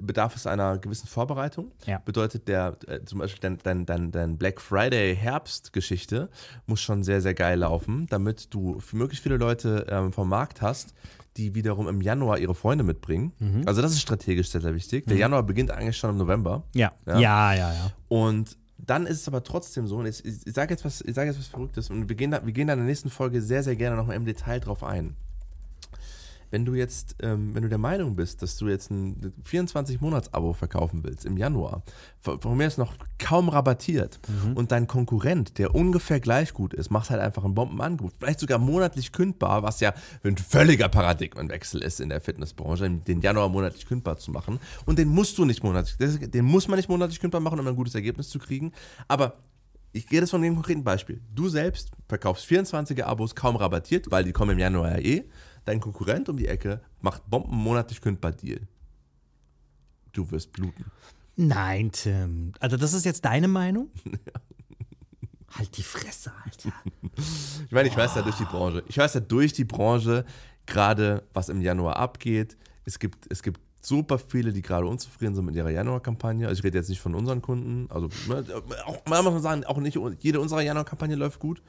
[0.00, 1.72] bedarf es einer gewissen Vorbereitung.
[1.86, 1.98] Ja.
[2.04, 6.28] Bedeutet der, äh, zum Beispiel dein, dein, dein, dein Black Friday Herbstgeschichte
[6.66, 10.62] muss schon sehr, sehr geil laufen, damit du für möglichst viele Leute ähm, vom Markt
[10.62, 10.94] hast,
[11.36, 13.32] die wiederum im Januar ihre Freunde mitbringen.
[13.38, 13.62] Mhm.
[13.66, 15.06] Also das ist strategisch sehr, sehr wichtig.
[15.06, 16.62] Der Januar beginnt eigentlich schon im November.
[16.74, 16.92] Ja.
[17.06, 17.18] Ja.
[17.18, 17.90] Ja, ja, ja.
[18.08, 21.14] Und dann ist es aber trotzdem so, und ich, ich, ich sage jetzt, was- ich
[21.14, 23.40] sag jetzt was Verrücktes, und wir gehen, da, wir gehen da in der nächsten Folge
[23.42, 25.14] sehr, sehr gerne nochmal im Detail drauf ein.
[26.50, 31.04] Wenn du jetzt, ähm, wenn du der Meinung bist, dass du jetzt ein 24-Monats-Abo verkaufen
[31.04, 31.82] willst im Januar,
[32.20, 34.20] von mir ist noch kaum rabattiert
[34.54, 38.58] und dein Konkurrent, der ungefähr gleich gut ist, macht halt einfach ein Bombenangebot, vielleicht sogar
[38.58, 39.94] monatlich kündbar, was ja
[40.24, 44.58] ein völliger Paradigmenwechsel ist in der Fitnessbranche, den Januar monatlich kündbar zu machen.
[44.84, 47.76] Und den musst du nicht monatlich, den muss man nicht monatlich kündbar machen, um ein
[47.76, 48.72] gutes Ergebnis zu kriegen.
[49.08, 49.34] Aber
[49.96, 51.20] ich gehe das von dem konkreten Beispiel.
[51.34, 55.24] Du selbst verkaufst 24er Abos kaum rabattiert, weil die kommen im Januar ja eh.
[55.66, 58.60] Dein Konkurrent um die Ecke macht Bomben monatlich kündbar Deal.
[60.12, 60.86] Du wirst bluten.
[61.36, 62.52] Nein, Tim.
[62.60, 63.90] Also, das ist jetzt deine Meinung?
[65.50, 66.72] Halt die Fresse, Alter.
[67.64, 68.84] Ich meine, ich weiß ja durch die Branche.
[68.88, 70.24] Ich weiß ja durch die Branche,
[70.66, 72.56] gerade was im Januar abgeht.
[72.84, 76.46] Es gibt, es gibt super viele, die gerade unzufrieden sind mit ihrer Januar-Kampagne.
[76.46, 77.90] Also ich rede jetzt nicht von unseren Kunden.
[77.90, 78.44] Also ne,
[78.84, 81.62] auch, man muss sagen, auch nicht jede unserer Januar-Kampagne läuft gut.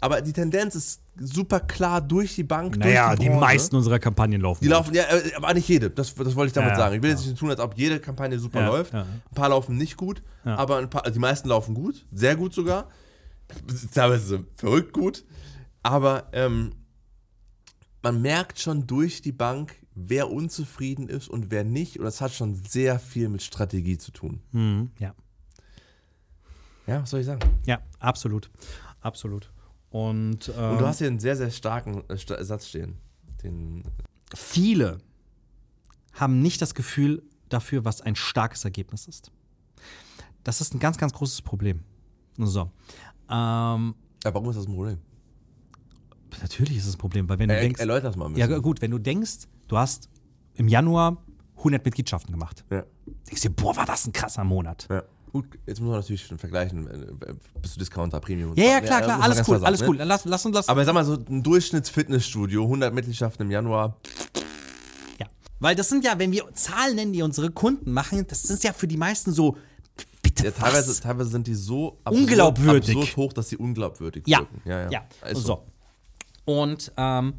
[0.00, 2.76] Aber die Tendenz ist super klar durch die Bank.
[2.76, 4.62] Naja, durch die, die meisten unserer Kampagnen laufen.
[4.62, 5.90] Die laufen, ja, äh, aber nicht jede.
[5.90, 6.96] Das, das wollte ich damit Ja, sagen.
[6.96, 7.30] Ich will jetzt ja.
[7.30, 8.94] nicht tun, als ob jede Kampagne super läuft.
[8.94, 12.88] Ein paar laufen nicht gut, aber paar, also die meisten laufen gut, sehr gut sogar.
[13.94, 15.24] Teilweise verrückt gut.
[15.82, 16.72] Aber ähm,
[18.02, 21.98] man merkt schon durch die Bank, wer unzufrieden ist und wer nicht.
[21.98, 24.40] Und das hat schon sehr viel mit Strategie zu tun.
[24.52, 25.14] Mhm, ja.
[26.86, 27.40] Ja, was soll ich sagen?
[27.66, 28.50] Ja, absolut.
[29.00, 29.50] Absolut.
[29.90, 32.96] Und, ähm, Und du hast hier einen sehr, sehr starken äh, Satz stehen.
[33.42, 33.82] Den,
[34.34, 34.98] viele
[36.12, 39.30] haben nicht das Gefühl dafür, was ein starkes Ergebnis ist.
[40.44, 41.80] Das ist ein ganz, ganz großes Problem.
[42.36, 42.70] So.
[43.30, 44.98] Ähm, ja, warum ist das ein Problem?
[46.42, 47.80] natürlich ist es ein Problem, weil wenn du Er, denkst.
[47.80, 48.62] erläuter das mal ein Ja, bisschen.
[48.62, 50.08] gut, wenn du denkst, du hast
[50.54, 51.16] im Januar
[51.56, 52.64] 100 Mitgliedschaften gemacht.
[52.70, 52.84] Ja.
[53.26, 54.86] Denkst dir, boah, war das ein krasser Monat.
[54.90, 55.02] Ja.
[55.32, 56.88] Gut, jetzt muss man natürlich vergleichen,
[57.60, 58.54] bist du Discounter, Premium.
[58.56, 59.96] Ja, ja, klar, klar, alles cool, klar alles sagen, cool.
[59.98, 60.04] ne?
[60.04, 60.68] Lass, lass uns das.
[60.68, 63.96] Aber sag mal so, ein Durchschnittsfitnessstudio, 100 Mitgliedschaften im Januar,
[65.18, 65.26] Ja.
[65.60, 68.72] Weil das sind ja, wenn wir Zahlen nennen, die unsere Kunden machen, das sind ja
[68.72, 69.56] für die meisten so,
[70.22, 71.00] bitte ja, teilweise, was?
[71.00, 72.96] teilweise sind die so Unglaubwürdig.
[72.96, 74.62] absurd hoch, dass sie unglaubwürdig Ja, wirken.
[74.64, 74.90] Ja, ja.
[75.22, 75.28] ja.
[75.28, 75.64] Ist so.
[76.44, 77.34] Und ähm,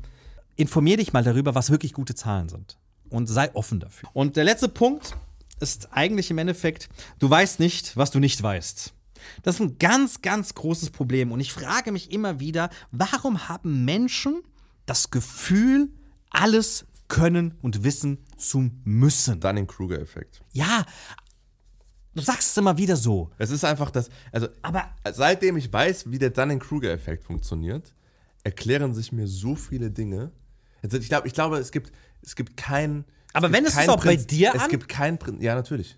[0.56, 2.78] informier dich mal darüber, was wirklich gute Zahlen sind.
[3.10, 4.08] Und sei offen dafür.
[4.14, 5.16] Und der letzte Punkt
[5.60, 6.90] ist eigentlich im Endeffekt,
[7.20, 8.94] du weißt nicht, was du nicht weißt.
[9.44, 11.32] Das ist ein ganz, ganz großes Problem.
[11.32, 14.42] Und ich frage mich immer wieder, warum haben Menschen
[14.86, 15.90] das Gefühl,
[16.30, 19.40] alles können und wissen zu müssen?
[19.40, 20.42] Dunning-Kruger-Effekt.
[20.54, 20.86] Ja,
[22.16, 23.32] du sagst es immer wieder so.
[23.38, 27.94] Es ist einfach das, also Aber seitdem ich weiß, wie der Dunning-Kruger-Effekt funktioniert,
[28.44, 30.32] erklären sich mir so viele Dinge.
[30.82, 31.92] Also ich, glaub, ich glaube, es gibt,
[32.22, 33.06] es gibt kein.
[33.46, 34.70] Aber es kein es auch bei Prinz- dir Es an?
[34.70, 35.42] gibt kein Prinzip.
[35.44, 35.98] Ja, natürlich.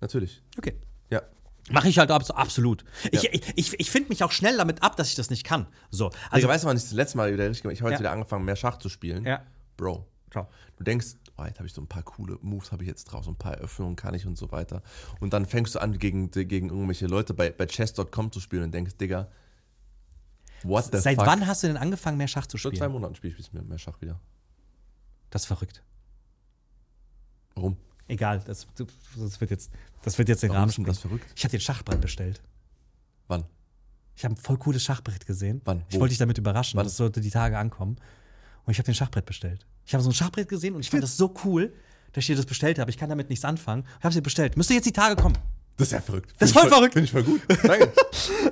[0.00, 0.42] Natürlich.
[0.58, 0.76] okay.
[1.10, 1.22] Ja.
[1.70, 2.84] Mache ich halt abs absolut.
[3.10, 3.30] Ich, Ja.
[3.32, 5.66] ich, ich, ich finde mich auch schnell damit ab, dass ich das nicht kann.
[5.90, 7.88] So, Also, also weißt du, wann ich das letzte Mal wieder richtig gemacht Ich habe
[7.88, 8.00] heute Ja.
[8.00, 9.24] wieder angefangen, mehr Schach zu spielen.
[9.24, 9.42] Ja.
[9.76, 10.06] Bro.
[10.30, 10.48] Ciao.
[10.76, 13.24] Du denkst, oh, jetzt habe ich so ein paar coole Moves, habe ich jetzt drauf,
[13.24, 14.82] so ein paar Eröffnungen kann ich und so weiter.
[15.20, 18.72] Und dann fängst du an, gegen, gegen irgendwelche Leute bei, bei chess.com zu spielen und
[18.72, 19.28] denkst, Digga,
[20.62, 21.26] what the seit fuck?
[21.26, 22.92] wann hast du denn angefangen, mehr Schach zu Vor zwei spielen?
[22.92, 24.20] Monaten spiele ich mehr Schach wieder.
[25.30, 25.82] Das ist verrückt.
[27.56, 27.76] Warum?
[28.08, 29.70] Egal, das, das, wird, jetzt,
[30.02, 30.86] das wird jetzt den Warum Rahmen sprengen.
[30.86, 31.26] das verrückt?
[31.34, 32.40] Ich habe dir ein Schachbrett bestellt.
[33.26, 33.44] Wann?
[34.14, 35.60] Ich habe ein voll cooles Schachbrett gesehen.
[35.64, 35.82] Wann?
[35.88, 36.00] Ich Wo?
[36.00, 36.78] wollte dich damit überraschen.
[36.78, 36.84] Wann?
[36.86, 37.96] Das sollte die Tage ankommen.
[38.64, 39.66] Und ich habe dir ein Schachbrett bestellt.
[39.84, 41.72] Ich habe so ein Schachbrett gesehen und ich fand das so cool,
[42.12, 42.90] dass ich dir das bestellt habe.
[42.90, 43.84] Ich kann damit nichts anfangen.
[43.86, 44.56] Ich habe es dir bestellt.
[44.56, 45.36] Müsste jetzt die Tage kommen.
[45.76, 46.32] Das ist ja verrückt.
[46.38, 46.92] Das ist ich voll verrückt.
[46.94, 47.40] Finde ich voll gut.
[47.62, 47.92] Danke.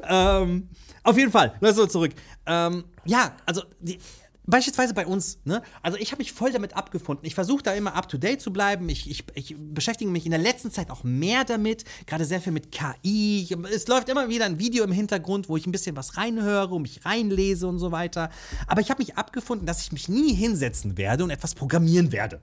[0.09, 0.69] ähm,
[1.03, 2.13] auf jeden Fall, lass uns zurück.
[2.47, 3.99] Ähm, ja, also die,
[4.47, 5.63] beispielsweise bei uns, ne?
[5.83, 7.27] Also ich habe mich voll damit abgefunden.
[7.27, 8.89] Ich versuche da immer up to date zu bleiben.
[8.89, 12.53] Ich, ich, ich beschäftige mich in der letzten Zeit auch mehr damit, gerade sehr viel
[12.53, 13.49] mit KI.
[13.73, 16.83] Es läuft immer wieder ein Video im Hintergrund, wo ich ein bisschen was reinhöre und
[16.83, 18.31] mich reinlese und so weiter.
[18.67, 22.41] Aber ich habe mich abgefunden, dass ich mich nie hinsetzen werde und etwas programmieren werde.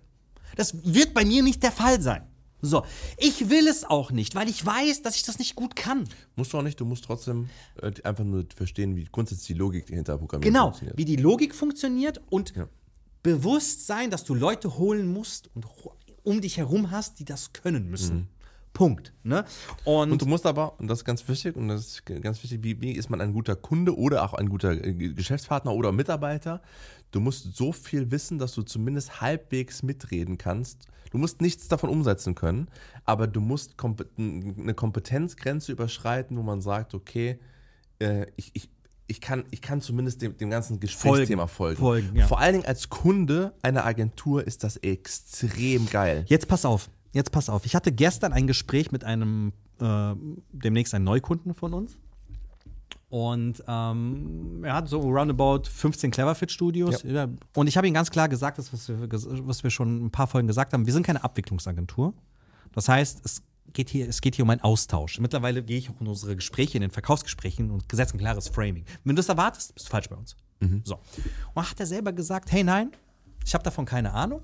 [0.55, 2.30] Das wird bei mir nicht der Fall sein.
[2.61, 2.83] So,
[3.17, 6.07] ich will es auch nicht, weil ich weiß, dass ich das nicht gut kann.
[6.35, 7.49] Musst du auch nicht, du musst trotzdem
[7.81, 10.97] äh, einfach nur verstehen, wie grundsätzlich die Logik hinter Programmieren Genau, funktioniert.
[10.97, 12.67] wie die Logik funktioniert und Ja.
[13.23, 15.65] bewusst sein, dass du Leute holen musst und
[16.23, 18.27] um dich herum hast, die das können müssen.
[18.73, 19.11] Punkt.
[19.23, 19.43] Ne?
[19.83, 22.63] Und, Und du musst aber, und das ist ganz wichtig, und das ist ganz wichtig,
[22.63, 26.61] wie, wie ist man ein guter Kunde oder auch ein guter äh, Geschäftspartner oder Mitarbeiter?
[27.11, 30.87] Du musst so viel wissen, dass du zumindest halbwegs mitreden kannst.
[31.11, 32.69] Du musst nichts davon umsetzen können,
[33.03, 33.75] aber du musst
[34.17, 37.37] eine Kompetenzgrenze überschreiten, wo man sagt, okay,
[37.99, 38.69] äh, ich, ich,
[39.07, 41.79] ich, kann, ich kann zumindest dem, dem ganzen Gesprächsthema folgen.
[41.79, 42.27] Folgen, ja.
[42.27, 46.23] Vor allen Dingen als Kunde einer Agentur ist das extrem geil.
[46.27, 47.65] Jetzt pass auf, jetzt pass auf.
[47.65, 49.51] Ich hatte gestern ein Gespräch mit einem,
[49.81, 50.13] äh,
[50.53, 51.97] demnächst einen Neukunden von uns.
[53.11, 57.03] Und ähm, er hat so roundabout 15 Cleverfit-Studios.
[57.03, 57.27] Ja.
[57.53, 58.97] Und ich habe ihm ganz klar gesagt, das, was wir,
[59.45, 62.13] was wir schon ein paar Folgen gesagt haben, wir sind keine Abwicklungsagentur.
[62.71, 63.43] Das heißt, es
[63.73, 65.19] geht hier, es geht hier um einen Austausch.
[65.19, 68.85] Mittlerweile gehe ich auch in unsere Gespräche, in den Verkaufsgesprächen und gesetze ein klares Framing.
[69.03, 70.37] Wenn du das erwartest, bist du falsch bei uns.
[70.85, 70.97] So.
[71.53, 72.91] Und hat er selber gesagt, hey nein,
[73.45, 74.41] ich habe davon keine Ahnung.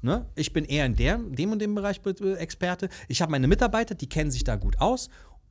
[0.00, 0.26] Ne?
[0.36, 2.00] Ich bin eher in der, dem und dem Bereich
[2.38, 2.88] Experte.
[3.08, 5.08] Ich habe meine Mitarbeiter, die kennen sich da gut aus.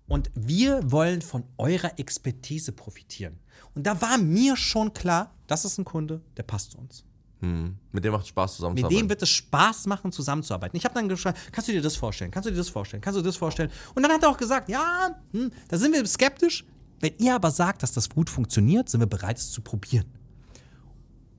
[0.07, 3.39] Und wir wollen von eurer Expertise profitieren.
[3.73, 7.03] Und da war mir schon klar, das ist ein Kunde, der passt zu uns.
[7.41, 7.77] Hm.
[7.91, 8.97] Mit dem macht es Spaß Mit zusammenzuarbeiten.
[8.97, 10.77] dem wird es Spaß machen, zusammenzuarbeiten.
[10.77, 12.31] Ich habe dann gefragt, kannst du dir das vorstellen?
[12.31, 13.01] Kannst du dir das vorstellen?
[13.01, 13.71] Kannst du dir das vorstellen?
[13.93, 16.65] Und dann hat er auch gesagt, ja, hm, da sind wir skeptisch.
[17.01, 20.05] Wenn ihr aber sagt, dass das gut funktioniert, sind wir bereit, es zu probieren.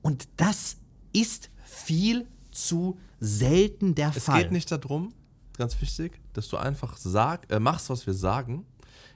[0.01, 0.77] Und das
[1.13, 4.43] ist viel zu selten der Es Fall.
[4.43, 5.13] geht nicht darum,
[5.57, 8.65] ganz wichtig, dass du einfach sag, äh, machst, was wir sagen.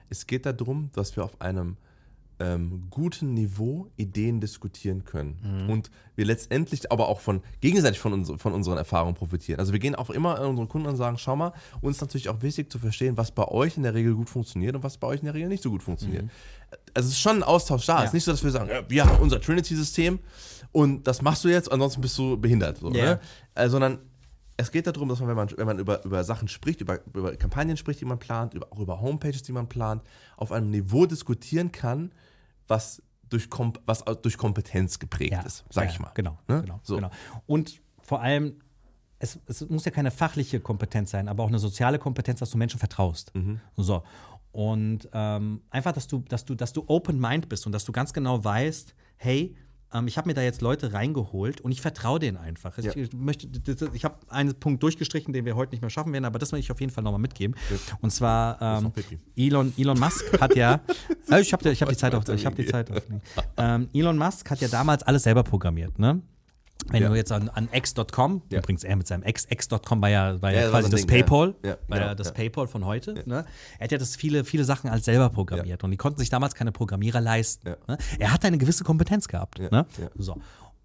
[0.09, 1.78] Es geht darum, dass wir auf einem
[2.39, 5.38] ähm, guten Niveau Ideen diskutieren können.
[5.43, 5.69] Mhm.
[5.69, 9.59] Und wir letztendlich aber auch von gegenseitig von, uns, von unseren Erfahrungen profitieren.
[9.59, 12.30] Also wir gehen auch immer an unsere Kunden und sagen, schau mal, uns ist natürlich
[12.30, 15.07] auch wichtig zu verstehen, was bei euch in der Regel gut funktioniert und was bei
[15.07, 16.26] euch in der Regel nicht so gut funktioniert.
[16.93, 17.99] Also es ist schon ein Austausch da.
[17.99, 20.19] Es ist nicht so, dass wir sagen, ja, wir haben unser Trinity-System
[20.72, 22.78] und das machst du jetzt, ansonsten bist du behindert.
[22.78, 23.05] So, Ja.
[23.05, 23.19] ne?
[23.55, 23.99] äh, sondern
[24.62, 27.36] es geht darum, dass man, wenn man, wenn man über, über Sachen spricht, über, über
[27.36, 30.03] Kampagnen spricht, die man plant, über, auch über Homepages, die man plant,
[30.38, 32.12] auf einem Niveau diskutieren kann,
[32.68, 36.12] was durch, Kom was durch Kompetenz geprägt ist, sag ja, ich mal.
[36.14, 36.62] Genau, Ne?
[36.62, 36.95] genau, So.
[36.95, 37.12] genau.
[37.47, 38.55] Und vor allem,
[39.20, 42.57] es, es muss ja keine fachliche Kompetenz sein, aber auch eine soziale Kompetenz, dass du
[42.57, 43.34] Menschen vertraust.
[43.36, 43.59] Mhm.
[43.78, 44.03] So.
[44.51, 47.91] Und ähm, einfach, dass du, dass du, dass du open mind bist und dass du
[47.91, 49.55] ganz genau weißt, hey,
[49.93, 52.77] ähm, ich habe mir da jetzt Leute reingeholt und ich vertraue denen einfach.
[52.77, 52.95] Ich, Ja.
[52.95, 53.47] ich möchte,
[53.93, 56.59] ich habe einen Punkt durchgestrichen, den wir heute nicht mehr schaffen werden, aber das will
[56.59, 57.55] ich auf jeden Fall nochmal mitgeben.
[58.01, 58.91] Und zwar ähm.
[59.35, 60.81] Elon, Elon Musk hat ja,
[61.29, 63.01] äh, ich habe hab die Zeit auf, ich habe die Zeit auf.
[63.57, 66.21] Ähm, Elon Musk hat ja damals alles selber programmiert, ne?
[66.89, 67.09] Wenn Ja.
[67.09, 68.59] du jetzt an, an x.com, Ja.
[68.59, 71.09] übrigens er mit seinem x, x.com war ja, war ja, Ja, das quasi das Ding,
[71.09, 71.77] PayPal, ja.
[71.88, 72.34] War ja genau, das ja.
[72.34, 73.13] PayPal von heute.
[73.25, 73.45] Ne?
[73.79, 76.55] Er hat ja das viele, viele Sachen als selber programmiert und die konnten sich damals
[76.55, 77.69] keine Programmierer leisten.
[77.88, 77.97] Ne?
[78.19, 79.59] Er hat eine gewisse Kompetenz gehabt.
[79.59, 79.86] Ne?
[80.15, 80.38] So.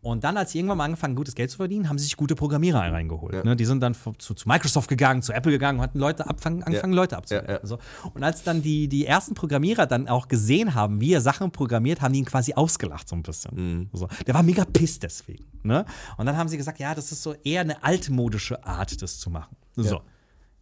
[0.03, 2.36] Und dann, als sie irgendwann mal angefangen, gutes Geld zu verdienen, haben sie sich gute
[2.36, 3.44] Programmierer reingeholt.
[3.44, 3.57] Ne?
[3.57, 6.92] Die sind dann zu, zu Microsoft gegangen, zu Apple gegangen und hatten Leute abfangen, angefangen,
[6.92, 7.59] Leute ja.
[7.64, 7.78] So.
[8.14, 12.03] Und als dann die, die ersten Programmierer dann auch gesehen haben, wie er Sachen programmiert,
[12.03, 13.51] haben die ihn quasi ausgelacht so ein bisschen.
[13.57, 13.90] Mhm.
[13.92, 14.07] So.
[14.28, 15.44] Der war mega pisst deswegen.
[15.66, 15.84] Ne?
[16.16, 19.30] Und dann haben sie gesagt, ja, das ist so eher eine altmodische Art, das zu
[19.30, 19.56] machen.
[19.76, 20.00] So.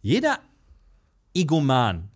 [0.01, 0.39] Jeder
[1.33, 2.09] Egoman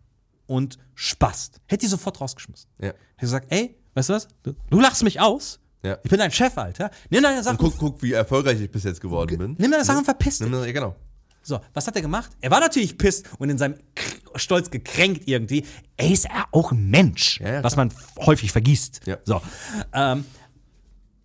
[0.47, 2.69] und Spast hätte die sofort rausgeschmissen.
[2.79, 2.87] Ja.
[2.87, 4.27] Hätte gesagt, ey, weißt du was?
[4.43, 5.59] Du, du lachst mich aus.
[5.83, 5.97] Ja.
[6.03, 6.91] Ich bin dein Chef, Alter.
[7.09, 9.55] Nimm deine Sachen, Guck, guck, wie erfolgreich ich bis jetzt geworden bin.
[9.57, 10.49] nimm deine Sachen, verpiss dich.
[10.49, 10.95] Nimm ja, genau.
[11.41, 12.31] So, was hat er gemacht?
[12.41, 13.75] Er war natürlich pisst und in seinem
[14.35, 15.65] Stolz gekränkt irgendwie.
[15.95, 18.99] Ey, ist er auch ein Mensch, Ja, ja, was man häufig vergisst.
[19.05, 19.17] Ja.
[19.23, 19.41] So.
[19.93, 20.25] Ähm,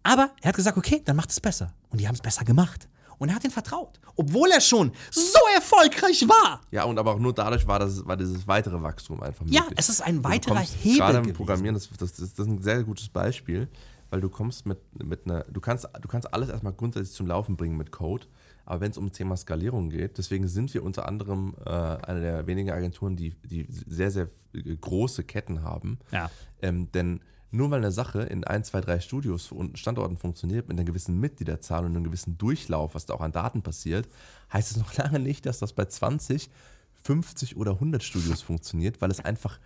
[0.05, 1.73] aber er hat gesagt, okay, dann macht es besser.
[1.91, 2.89] Und die haben es besser gemacht.
[3.19, 4.01] Und er hat ihnen vertraut.
[4.17, 6.61] Obwohl er schon so erfolgreich war.
[6.71, 9.79] Ja, und aber auch nur dadurch war, das, war dieses weitere Wachstum einfach Ja, möglich.
[9.79, 11.33] es ist ein weiterer kommst Hebel Gerade im.
[11.33, 13.69] Programmieren, das, das, das, das ist ein sehr gutes Beispiel,
[14.11, 17.57] weil du kommst mit, mit einer, du kannst, du kannst alles erstmal grundsätzlich zum Laufen
[17.57, 18.27] bringen mit Code,
[18.67, 22.21] aber wenn es um das Thema Skalierung geht, deswegen sind wir unter anderem äh, eine
[22.21, 25.99] der wenigen Agenturen, die, die sehr, sehr äh, große Ketten haben.
[26.11, 26.31] Ja.
[26.63, 27.21] Ähm, denn
[27.55, 31.21] nur weil eine Sache in ein, zwei, drei Studios und Standorten funktioniert, mit einer gewissen
[31.21, 34.09] Mitgliederzahl und einem gewissen Durchlauf, was da auch an Daten passiert,
[34.53, 36.51] heißt es noch lange nicht, dass das bei 20,
[37.05, 39.61] 50 oder 100 Studios funktioniert, weil es einfach,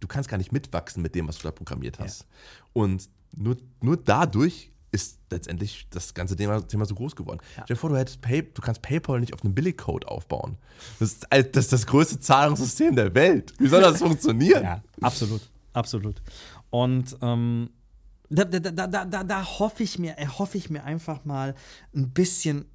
[0.00, 2.26] du kannst gar nicht mitwachsen mit dem, was du da programmiert hast.
[2.72, 7.40] Und nur, nur dadurch ist letztendlich das ganze Thema, Thema so groß geworden.
[7.52, 10.56] Stell dir vor, du, hättest Pay, du kannst PayPal nicht auf einem Billigcode aufbauen.
[10.98, 13.52] Das ist, das ist das größte Zahlungssystem der Welt.
[13.58, 14.62] Wie soll das funktionieren?
[14.62, 15.42] Ja, absolut,
[15.74, 16.22] absolut.
[16.76, 17.70] Und ähm,
[18.28, 21.54] da, da, da, da, da, hoffe ich mir, erhoffe ich mir einfach mal
[21.94, 22.66] ein bisschen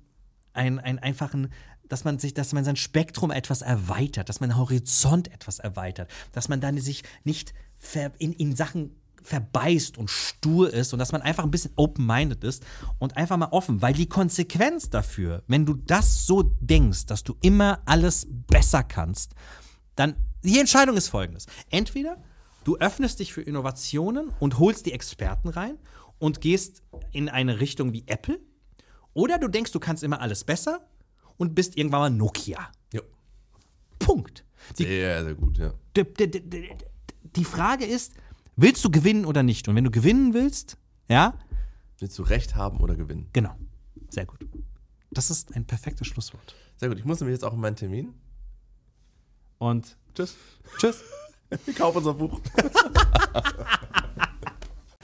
[0.53, 1.53] ein, ein einfachen,
[1.87, 6.09] dass man sich, dass man sein Spektrum etwas erweitert, dass man den Horizont etwas erweitert,
[6.31, 7.53] dass man dann sich nicht
[8.17, 12.65] in, in Sachen verbeißt und stur ist und dass man einfach ein bisschen open-minded ist
[12.97, 17.35] und einfach mal offen, weil die Konsequenz dafür, wenn du das so denkst, dass du
[17.43, 19.35] immer alles besser kannst,
[19.95, 21.45] dann die Entscheidung ist folgendes.
[21.69, 22.17] Entweder
[22.64, 25.78] du öffnest dich für Innovationen und holst die Experten rein
[26.20, 28.39] und gehst in eine Richtung wie Apple,
[29.14, 30.88] oder du denkst, du kannst immer alles besser
[31.38, 32.72] und bist irgendwann mal Nokia.
[32.93, 33.01] Jo.
[33.99, 34.45] Punkt.
[34.78, 35.74] Die, Sehr, sehr gut, ja.
[35.97, 36.70] die, die, die,
[37.24, 38.14] die Frage ist,
[38.55, 39.68] willst du gewinnen oder nicht?
[39.68, 40.78] Und wenn du gewinnen willst,
[41.09, 41.34] ja,
[41.99, 43.28] Willst du Recht haben oder gewinnen?
[43.34, 43.55] genau.
[44.09, 44.39] Sehr gut.
[45.12, 46.55] Das ist ein perfektes Schlusswort.
[46.78, 46.97] Sehr gut.
[46.99, 48.14] Ich muss nämlich jetzt auch in meinen Termin.
[49.57, 50.36] Und Tschüss.
[50.78, 51.01] tschüss.
[51.65, 52.39] Wir kaufen unser Buch.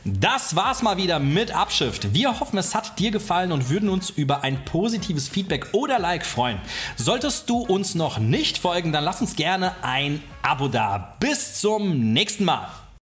[0.10, 2.14] Das war's mal wieder mit Abschrift.
[2.14, 6.26] Wir hoffen, es hat dir gefallen und würden uns über ein positives Feedback oder Like
[6.26, 6.62] freuen.
[6.96, 11.18] Solltest du uns noch nicht folgen, dann lass uns gerne ein Abo da.
[11.20, 12.70] Bis zum nächsten Mal.